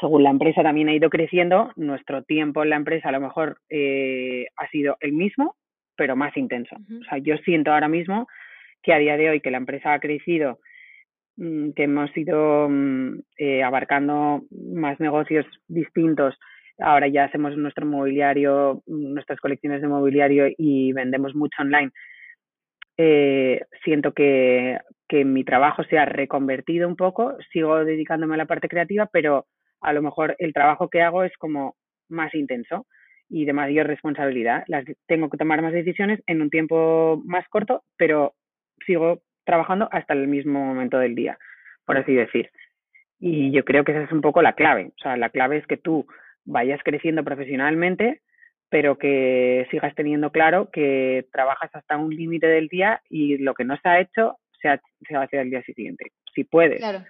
según 0.00 0.22
la 0.22 0.30
empresa 0.30 0.62
también 0.62 0.88
ha 0.88 0.94
ido 0.94 1.10
creciendo, 1.10 1.72
nuestro 1.76 2.22
tiempo 2.22 2.62
en 2.62 2.70
la 2.70 2.76
empresa 2.76 3.08
a 3.08 3.12
lo 3.12 3.20
mejor 3.20 3.58
eh, 3.68 4.46
ha 4.56 4.68
sido 4.68 4.96
el 5.00 5.12
mismo, 5.12 5.56
pero 5.96 6.14
más 6.14 6.36
intenso. 6.36 6.76
O 6.76 7.04
sea, 7.04 7.18
yo 7.18 7.36
siento 7.38 7.72
ahora 7.72 7.88
mismo 7.88 8.28
que 8.82 8.92
a 8.92 8.98
día 8.98 9.16
de 9.16 9.30
hoy 9.30 9.40
que 9.40 9.50
la 9.50 9.58
empresa 9.58 9.92
ha 9.92 10.00
crecido, 10.00 10.60
que 11.38 11.84
hemos 11.84 12.16
ido 12.16 12.68
mmm, 12.68 13.20
eh, 13.36 13.62
abarcando 13.62 14.42
más 14.50 14.98
negocios 14.98 15.46
distintos, 15.68 16.38
ahora 16.78 17.08
ya 17.08 17.24
hacemos 17.24 17.56
nuestro 17.56 17.86
mobiliario, 17.86 18.82
nuestras 18.86 19.40
colecciones 19.40 19.80
de 19.80 19.88
mobiliario 19.88 20.46
y 20.56 20.92
vendemos 20.92 21.34
mucho 21.34 21.62
online. 21.62 21.90
Eh, 22.96 23.60
siento 23.84 24.12
que, 24.12 24.78
que 25.08 25.24
mi 25.24 25.44
trabajo 25.44 25.84
se 25.84 25.98
ha 25.98 26.04
reconvertido 26.04 26.88
un 26.88 26.96
poco, 26.96 27.36
sigo 27.52 27.84
dedicándome 27.84 28.34
a 28.34 28.38
la 28.38 28.46
parte 28.46 28.68
creativa, 28.68 29.08
pero 29.12 29.46
a 29.80 29.92
lo 29.92 30.02
mejor 30.02 30.34
el 30.38 30.52
trabajo 30.52 30.88
que 30.88 31.02
hago 31.02 31.22
es 31.22 31.36
como 31.38 31.76
más 32.08 32.34
intenso 32.34 32.86
y 33.28 33.44
de 33.44 33.52
mayor 33.52 33.86
responsabilidad. 33.86 34.64
Las, 34.66 34.84
tengo 35.06 35.28
que 35.28 35.36
tomar 35.36 35.62
más 35.62 35.72
decisiones 35.72 36.20
en 36.26 36.42
un 36.42 36.50
tiempo 36.50 37.22
más 37.24 37.46
corto, 37.48 37.84
pero 37.96 38.34
sigo 38.86 39.20
trabajando 39.48 39.88
hasta 39.90 40.12
el 40.12 40.28
mismo 40.28 40.62
momento 40.62 40.98
del 40.98 41.14
día, 41.14 41.38
por 41.86 41.96
así 41.96 42.12
decir. 42.12 42.50
Y 43.18 43.50
yo 43.50 43.64
creo 43.64 43.82
que 43.82 43.92
esa 43.92 44.02
es 44.02 44.12
un 44.12 44.20
poco 44.20 44.42
la 44.42 44.52
clave. 44.52 44.92
O 44.98 45.02
sea, 45.02 45.16
la 45.16 45.30
clave 45.30 45.56
es 45.56 45.66
que 45.66 45.78
tú 45.78 46.06
vayas 46.44 46.80
creciendo 46.84 47.24
profesionalmente, 47.24 48.20
pero 48.68 48.98
que 48.98 49.66
sigas 49.70 49.94
teniendo 49.94 50.30
claro 50.32 50.68
que 50.70 51.26
trabajas 51.32 51.70
hasta 51.72 51.96
un 51.96 52.14
límite 52.14 52.46
del 52.46 52.68
día 52.68 53.00
y 53.08 53.38
lo 53.38 53.54
que 53.54 53.64
no 53.64 53.78
se 53.78 53.88
ha 53.88 54.00
hecho 54.00 54.36
se, 54.60 54.68
va 54.68 55.20
a 55.20 55.24
hacer 55.24 55.40
el 55.40 55.50
día 55.50 55.62
siguiente, 55.62 56.12
si 56.34 56.44
puedes. 56.44 56.78
Claro, 56.80 57.04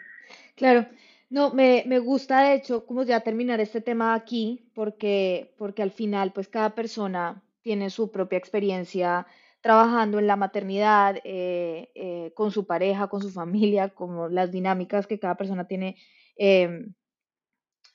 claro. 0.54 0.86
No, 1.30 1.52
me, 1.52 1.82
me 1.86 1.98
gusta 1.98 2.42
de 2.44 2.54
hecho 2.54 2.86
como 2.86 3.02
ya 3.02 3.20
terminar 3.20 3.58
este 3.58 3.80
tema 3.80 4.14
aquí, 4.14 4.70
porque, 4.76 5.54
porque 5.58 5.82
al 5.82 5.90
final 5.90 6.30
pues 6.32 6.46
cada 6.46 6.76
persona 6.76 7.42
tiene 7.62 7.90
su 7.90 8.12
propia 8.12 8.38
experiencia 8.38 9.26
trabajando 9.60 10.18
en 10.18 10.26
la 10.26 10.36
maternidad, 10.36 11.16
eh, 11.24 11.90
eh, 11.94 12.32
con 12.34 12.50
su 12.50 12.66
pareja, 12.66 13.08
con 13.08 13.22
su 13.22 13.30
familia, 13.30 13.90
como 13.90 14.28
las 14.28 14.52
dinámicas 14.52 15.06
que 15.06 15.18
cada 15.18 15.36
persona 15.36 15.66
tiene, 15.66 15.96
eh, 16.36 16.86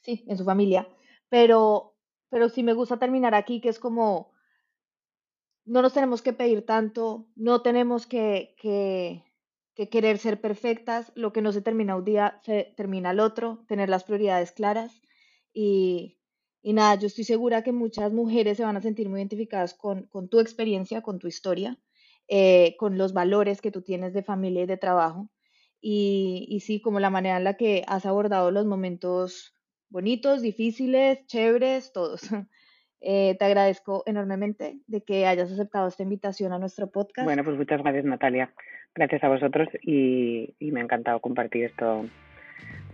sí, 0.01 0.23
en 0.27 0.37
su 0.37 0.43
familia. 0.45 0.87
Pero, 1.29 1.95
pero 2.29 2.49
sí 2.49 2.63
me 2.63 2.73
gusta 2.73 2.97
terminar 2.97 3.33
aquí, 3.35 3.61
que 3.61 3.69
es 3.69 3.79
como, 3.79 4.31
no 5.65 5.81
nos 5.81 5.93
tenemos 5.93 6.21
que 6.21 6.33
pedir 6.33 6.65
tanto, 6.65 7.29
no 7.35 7.61
tenemos 7.61 8.05
que, 8.05 8.55
que, 8.57 9.23
que 9.73 9.89
querer 9.89 10.17
ser 10.17 10.41
perfectas, 10.41 11.11
lo 11.15 11.31
que 11.31 11.41
no 11.41 11.51
se 11.51 11.61
termina 11.61 11.95
un 11.95 12.03
día 12.05 12.39
se 12.43 12.73
termina 12.75 13.11
el 13.11 13.19
otro, 13.19 13.63
tener 13.67 13.89
las 13.89 14.03
prioridades 14.03 14.51
claras 14.51 15.01
y, 15.53 16.19
y 16.63 16.73
nada, 16.73 16.95
yo 16.95 17.07
estoy 17.07 17.25
segura 17.25 17.61
que 17.61 17.73
muchas 17.73 18.13
mujeres 18.13 18.57
se 18.57 18.63
van 18.63 18.77
a 18.77 18.81
sentir 18.81 19.09
muy 19.09 19.19
identificadas 19.19 19.73
con, 19.73 20.07
con 20.07 20.29
tu 20.29 20.39
experiencia, 20.39 21.01
con 21.01 21.19
tu 21.19 21.27
historia, 21.27 21.77
eh, 22.29 22.75
con 22.79 22.97
los 22.97 23.13
valores 23.13 23.61
que 23.61 23.69
tú 23.69 23.81
tienes 23.81 24.13
de 24.13 24.23
familia 24.23 24.63
y 24.63 24.65
de 24.65 24.77
trabajo 24.77 25.29
y, 25.81 26.45
y 26.47 26.61
sí, 26.61 26.81
como 26.81 27.01
la 27.01 27.09
manera 27.09 27.35
en 27.35 27.43
la 27.43 27.55
que 27.55 27.83
has 27.87 28.05
abordado 28.05 28.49
los 28.49 28.65
momentos 28.65 29.53
bonitos, 29.89 30.41
difíciles, 30.41 31.27
chéveres, 31.27 31.91
todos. 31.93 32.21
Eh, 33.05 33.35
te 33.37 33.43
agradezco 33.43 34.01
enormemente 34.05 34.79
de 34.87 35.03
que 35.03 35.25
hayas 35.25 35.51
aceptado 35.51 35.89
esta 35.89 36.03
invitación 36.03 36.53
a 36.53 36.57
nuestro 36.57 36.89
podcast. 36.89 37.25
Bueno, 37.25 37.43
pues 37.43 37.57
muchas 37.57 37.83
gracias 37.83 38.05
Natalia. 38.05 38.53
Gracias 38.95 39.21
a 39.25 39.27
vosotros 39.27 39.67
y, 39.81 40.55
y 40.57 40.71
me 40.71 40.79
ha 40.79 40.83
encantado 40.83 41.19
compartir 41.19 41.65
esto 41.65 42.05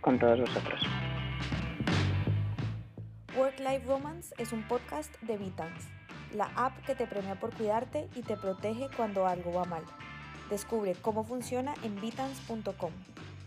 con 0.01 0.17
todos 0.17 0.39
vosotros. 0.39 0.81
Work 3.39 3.59
Life 3.59 3.85
Romance 3.87 4.35
es 4.37 4.51
un 4.51 4.63
podcast 4.63 5.15
de 5.21 5.37
Vitans, 5.37 5.87
la 6.35 6.51
app 6.57 6.77
que 6.85 6.93
te 6.93 7.07
premia 7.07 7.39
por 7.39 7.55
cuidarte 7.55 8.09
y 8.13 8.21
te 8.21 8.35
protege 8.35 8.89
cuando 8.97 9.27
algo 9.27 9.53
va 9.53 9.63
mal. 9.63 9.81
Descubre 10.49 10.93
cómo 11.01 11.23
funciona 11.23 11.73
en 11.83 11.95
vitans.com. 12.01 12.91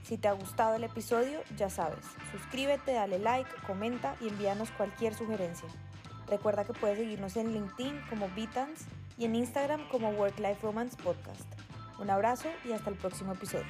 Si 0.02 0.16
te 0.16 0.28
ha 0.28 0.32
gustado 0.32 0.76
el 0.76 0.84
episodio, 0.84 1.40
ya 1.58 1.68
sabes, 1.68 2.06
suscríbete, 2.30 2.94
dale 2.94 3.18
like, 3.18 3.50
comenta 3.66 4.16
y 4.22 4.28
envíanos 4.28 4.70
cualquier 4.70 5.12
sugerencia. 5.12 5.68
Recuerda 6.26 6.64
que 6.64 6.72
puedes 6.72 6.96
seguirnos 6.96 7.36
en 7.36 7.52
LinkedIn 7.52 8.00
como 8.08 8.30
Vitans 8.30 8.86
y 9.18 9.26
en 9.26 9.34
Instagram 9.34 9.86
como 9.90 10.08
Work 10.12 10.38
Life 10.38 10.60
Romance 10.62 10.96
Podcast. 10.96 11.44
Un 11.98 12.08
abrazo 12.08 12.48
y 12.64 12.72
hasta 12.72 12.88
el 12.88 12.96
próximo 12.96 13.34
episodio. 13.34 13.66